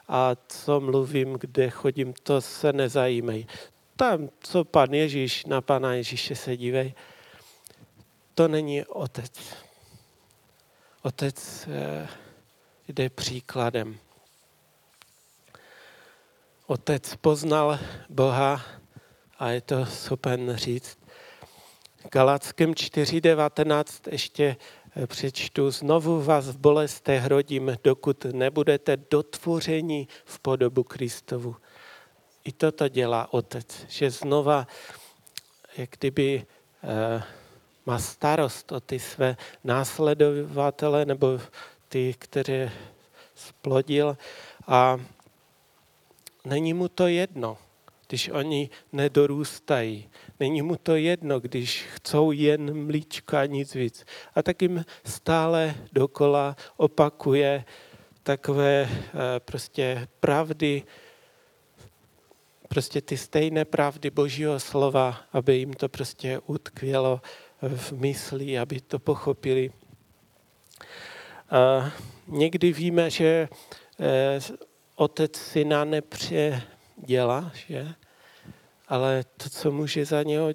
a 0.07 0.35
co 0.47 0.79
mluvím, 0.79 1.33
kde 1.33 1.69
chodím, 1.69 2.13
to 2.23 2.41
se 2.41 2.73
nezajímej. 2.73 3.47
Tam, 3.95 4.29
co 4.39 4.65
pan 4.65 4.93
Ježíš, 4.93 5.45
na 5.45 5.61
pana 5.61 5.93
Ježíše 5.93 6.35
se 6.35 6.57
dívej, 6.57 6.93
to 8.33 8.47
není 8.47 8.85
otec. 8.85 9.33
Otec 11.01 11.67
eh, 11.67 12.07
jde 12.87 13.09
příkladem. 13.09 13.97
Otec 16.67 17.15
poznal 17.15 17.79
Boha 18.09 18.61
a 19.39 19.49
je 19.49 19.61
to 19.61 19.85
schopen 19.85 20.55
říct. 20.55 20.99
Galackém 22.11 22.71
4.19 22.71 24.11
ještě 24.11 24.55
Eh, 24.95 25.07
přečtu, 25.07 25.71
znovu 25.71 26.21
vás 26.21 26.47
v 26.47 26.57
bolestech 26.57 27.25
rodím, 27.25 27.77
dokud 27.83 28.25
nebudete 28.25 28.97
dotvoření 28.97 30.07
v 30.25 30.39
podobu 30.39 30.83
Kristovu. 30.83 31.55
I 32.43 32.51
toto 32.51 32.87
dělá 32.87 33.33
otec, 33.33 33.85
že 33.87 34.11
znova, 34.11 34.67
jak 35.77 35.89
kdyby 35.99 36.45
eh, 36.83 37.23
má 37.85 37.99
starost 37.99 38.71
o 38.71 38.79
ty 38.79 38.99
své 38.99 39.37
následovatele 39.63 41.05
nebo 41.05 41.39
ty, 41.89 42.15
které 42.19 42.71
splodil 43.35 44.17
a 44.67 44.97
není 46.45 46.73
mu 46.73 46.87
to 46.87 47.07
jedno 47.07 47.57
když 48.09 48.29
oni 48.29 48.69
nedorůstají. 48.91 50.09
Není 50.39 50.61
mu 50.61 50.75
to 50.75 50.95
jedno, 50.95 51.39
když 51.39 51.85
chcou 51.93 52.31
jen 52.31 52.85
mlíčko 52.85 53.37
a 53.37 53.45
nic 53.45 53.75
víc. 53.75 54.05
A 54.35 54.41
tak 54.41 54.61
jim 54.61 54.85
stále 55.05 55.75
dokola 55.91 56.55
opakuje 56.77 57.65
takové 58.23 58.89
eh, 58.91 59.39
prostě 59.39 60.07
pravdy, 60.19 60.83
prostě 62.67 63.01
ty 63.01 63.17
stejné 63.17 63.65
pravdy 63.65 64.09
Božího 64.09 64.59
slova, 64.59 65.21
aby 65.33 65.57
jim 65.57 65.73
to 65.73 65.89
prostě 65.89 66.39
utkvělo 66.45 67.21
v 67.61 67.91
mysli, 67.91 68.59
aby 68.59 68.81
to 68.81 68.99
pochopili. 68.99 69.71
A 71.49 71.91
někdy 72.27 72.73
víme, 72.73 73.09
že 73.09 73.49
eh, 73.99 74.39
otec 74.95 75.35
syna 75.35 75.85
nepře, 75.85 76.61
dělá, 76.97 77.51
že? 77.67 77.95
Ale 78.89 79.23
to, 79.37 79.49
co 79.49 79.71
může 79.71 80.05
za 80.05 80.23
něho, 80.23 80.49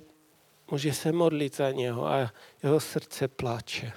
může 0.71 0.93
se 0.93 1.13
modlit 1.13 1.57
za 1.57 1.71
něho 1.71 2.07
a 2.07 2.33
jeho 2.63 2.81
srdce 2.81 3.29
pláče. 3.29 3.93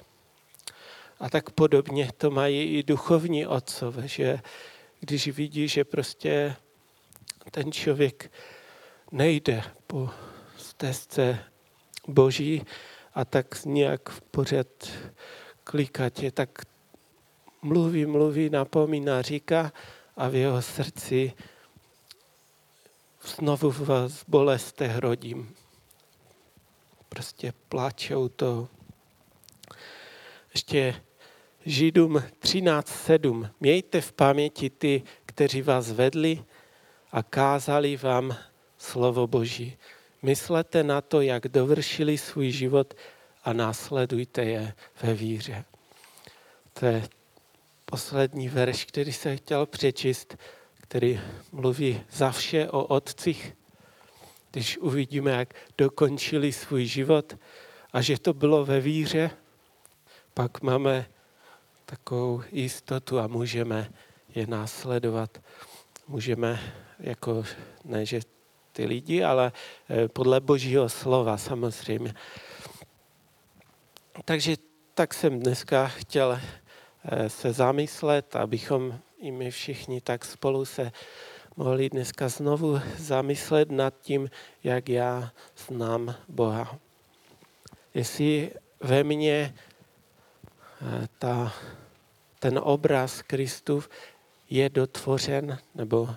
A 1.20 1.30
tak 1.30 1.50
podobně 1.50 2.10
to 2.16 2.30
mají 2.30 2.78
i 2.78 2.82
duchovní 2.82 3.46
otcové, 3.46 4.08
že 4.08 4.40
když 5.00 5.28
vidí, 5.28 5.68
že 5.68 5.84
prostě 5.84 6.56
ten 7.50 7.72
člověk 7.72 8.32
nejde 9.12 9.62
po 9.86 10.10
stezce 10.56 11.38
boží 12.08 12.66
a 13.14 13.24
tak 13.24 13.64
nějak 13.64 14.20
pořád 14.20 14.66
klikatě, 15.64 16.30
tak 16.30 16.62
mluví, 17.62 18.06
mluví, 18.06 18.50
napomíná, 18.50 19.22
říká 19.22 19.72
a 20.16 20.28
v 20.28 20.34
jeho 20.34 20.62
srdci 20.62 21.32
znovu 23.22 23.70
vás 23.70 24.24
bolestech 24.28 24.98
rodím. 24.98 25.54
Prostě 27.08 27.52
pláčou 27.68 28.28
to. 28.28 28.68
Ještě 30.54 31.02
Židům 31.66 32.16
13.7. 32.16 33.50
Mějte 33.60 34.00
v 34.00 34.12
paměti 34.12 34.70
ty, 34.70 35.02
kteří 35.26 35.62
vás 35.62 35.92
vedli 35.92 36.44
a 37.12 37.22
kázali 37.22 37.96
vám 37.96 38.36
slovo 38.78 39.26
Boží. 39.26 39.76
Myslete 40.22 40.82
na 40.82 41.00
to, 41.00 41.20
jak 41.20 41.48
dovršili 41.48 42.18
svůj 42.18 42.50
život 42.50 42.94
a 43.44 43.52
následujte 43.52 44.44
je 44.44 44.74
ve 45.02 45.14
víře. 45.14 45.64
To 46.72 46.86
je 46.86 47.08
poslední 47.84 48.48
verš, 48.48 48.84
který 48.84 49.12
jsem 49.12 49.36
chtěl 49.36 49.66
přečíst 49.66 50.36
který 50.88 51.20
mluví 51.52 52.00
za 52.10 52.30
vše 52.30 52.68
o 52.70 52.84
otcích, 52.84 53.56
když 54.50 54.78
uvidíme, 54.78 55.30
jak 55.30 55.54
dokončili 55.78 56.52
svůj 56.52 56.84
život 56.84 57.36
a 57.92 58.00
že 58.00 58.18
to 58.18 58.34
bylo 58.34 58.64
ve 58.64 58.80
víře, 58.80 59.30
pak 60.34 60.62
máme 60.62 61.06
takovou 61.86 62.42
jistotu 62.52 63.18
a 63.18 63.26
můžeme 63.26 63.90
je 64.34 64.46
následovat. 64.46 65.38
Můžeme, 66.08 66.60
jako 66.98 67.44
ne, 67.84 68.06
že 68.06 68.20
ty 68.72 68.86
lidi, 68.86 69.24
ale 69.24 69.52
eh, 69.88 70.08
podle 70.08 70.40
božího 70.40 70.88
slova 70.88 71.36
samozřejmě. 71.36 72.14
Takže 74.24 74.56
tak 74.94 75.14
jsem 75.14 75.40
dneska 75.40 75.86
chtěl 75.86 76.40
eh, 76.40 77.28
se 77.28 77.52
zamyslet, 77.52 78.36
abychom 78.36 78.98
i 79.18 79.30
my 79.30 79.50
všichni 79.50 80.00
tak 80.00 80.24
spolu 80.24 80.64
se 80.64 80.92
mohli 81.56 81.90
dneska 81.90 82.28
znovu 82.28 82.80
zamyslet 82.98 83.70
nad 83.70 83.94
tím, 84.00 84.30
jak 84.64 84.88
já 84.88 85.32
znám 85.66 86.14
Boha. 86.28 86.78
Jestli 87.94 88.52
ve 88.80 89.04
mně 89.04 89.54
eh, 89.54 91.08
ta, 91.18 91.52
ten 92.38 92.60
obraz 92.62 93.22
Kristův 93.22 93.88
je 94.50 94.68
dotvořen, 94.68 95.58
nebo 95.74 96.08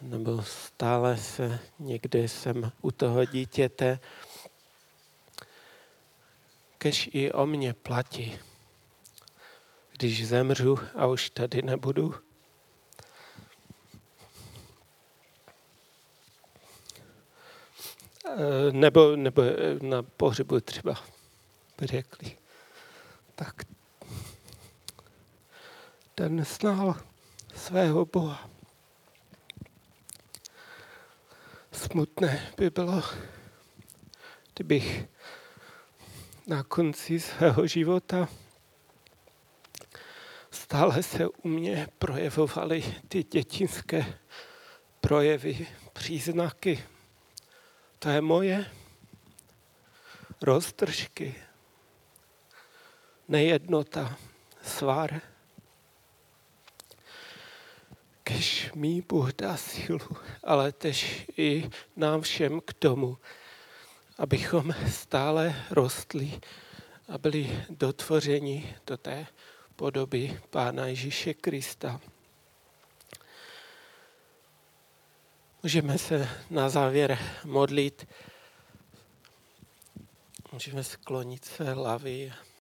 nebo 0.00 0.42
stále 0.42 1.16
se 1.16 1.58
někde 1.78 2.28
jsem 2.28 2.72
u 2.82 2.90
toho 2.90 3.24
dítěte, 3.24 3.98
kež 6.78 7.10
i 7.12 7.32
o 7.32 7.46
mě 7.46 7.74
platí. 7.74 8.38
Když 9.98 10.28
zemřu 10.28 10.78
a 10.94 11.06
už 11.06 11.30
tady 11.30 11.62
nebudu, 11.62 12.14
eh, 18.26 18.72
nebo, 18.72 19.16
nebo 19.16 19.42
na 19.82 20.02
pohřebu 20.02 20.60
třeba 20.60 20.94
řekli, 21.82 22.38
tak 23.34 23.54
ten 26.14 26.44
znal 26.44 26.96
svého 27.54 28.04
Boha. 28.04 28.50
Smutné 31.72 32.52
by 32.56 32.70
bylo, 32.70 33.02
kdybych 34.54 35.04
na 36.46 36.62
konci 36.62 37.20
svého 37.20 37.66
života 37.66 38.28
stále 40.68 41.02
se 41.02 41.28
u 41.28 41.48
mě 41.48 41.88
projevovaly 41.98 42.94
ty 43.08 43.22
dětinské 43.22 44.18
projevy, 45.00 45.66
příznaky. 45.92 46.84
To 47.98 48.08
je 48.08 48.20
moje 48.20 48.70
roztržky, 50.42 51.34
nejednota, 53.28 54.16
svar. 54.62 55.20
Kež 58.22 58.72
mý 58.74 59.00
Bůh 59.00 59.32
dá 59.32 59.56
sílu, 59.56 60.08
ale 60.44 60.72
tež 60.72 61.26
i 61.36 61.70
nám 61.96 62.20
všem 62.20 62.60
k 62.60 62.72
tomu, 62.72 63.18
abychom 64.18 64.74
stále 64.90 65.64
rostli 65.70 66.40
a 67.08 67.18
byli 67.18 67.64
dotvořeni 67.70 68.76
do 68.86 68.96
té 68.96 69.26
podoby 69.78 70.40
Pána 70.50 70.86
Ježíše 70.86 71.34
Krista. 71.34 72.00
Můžeme 75.62 75.98
se 75.98 76.28
na 76.50 76.68
závěr 76.68 77.18
modlit. 77.44 78.08
Můžeme 80.52 80.84
sklonit 80.84 81.44
své 81.44 81.74
hlavy 81.74 82.32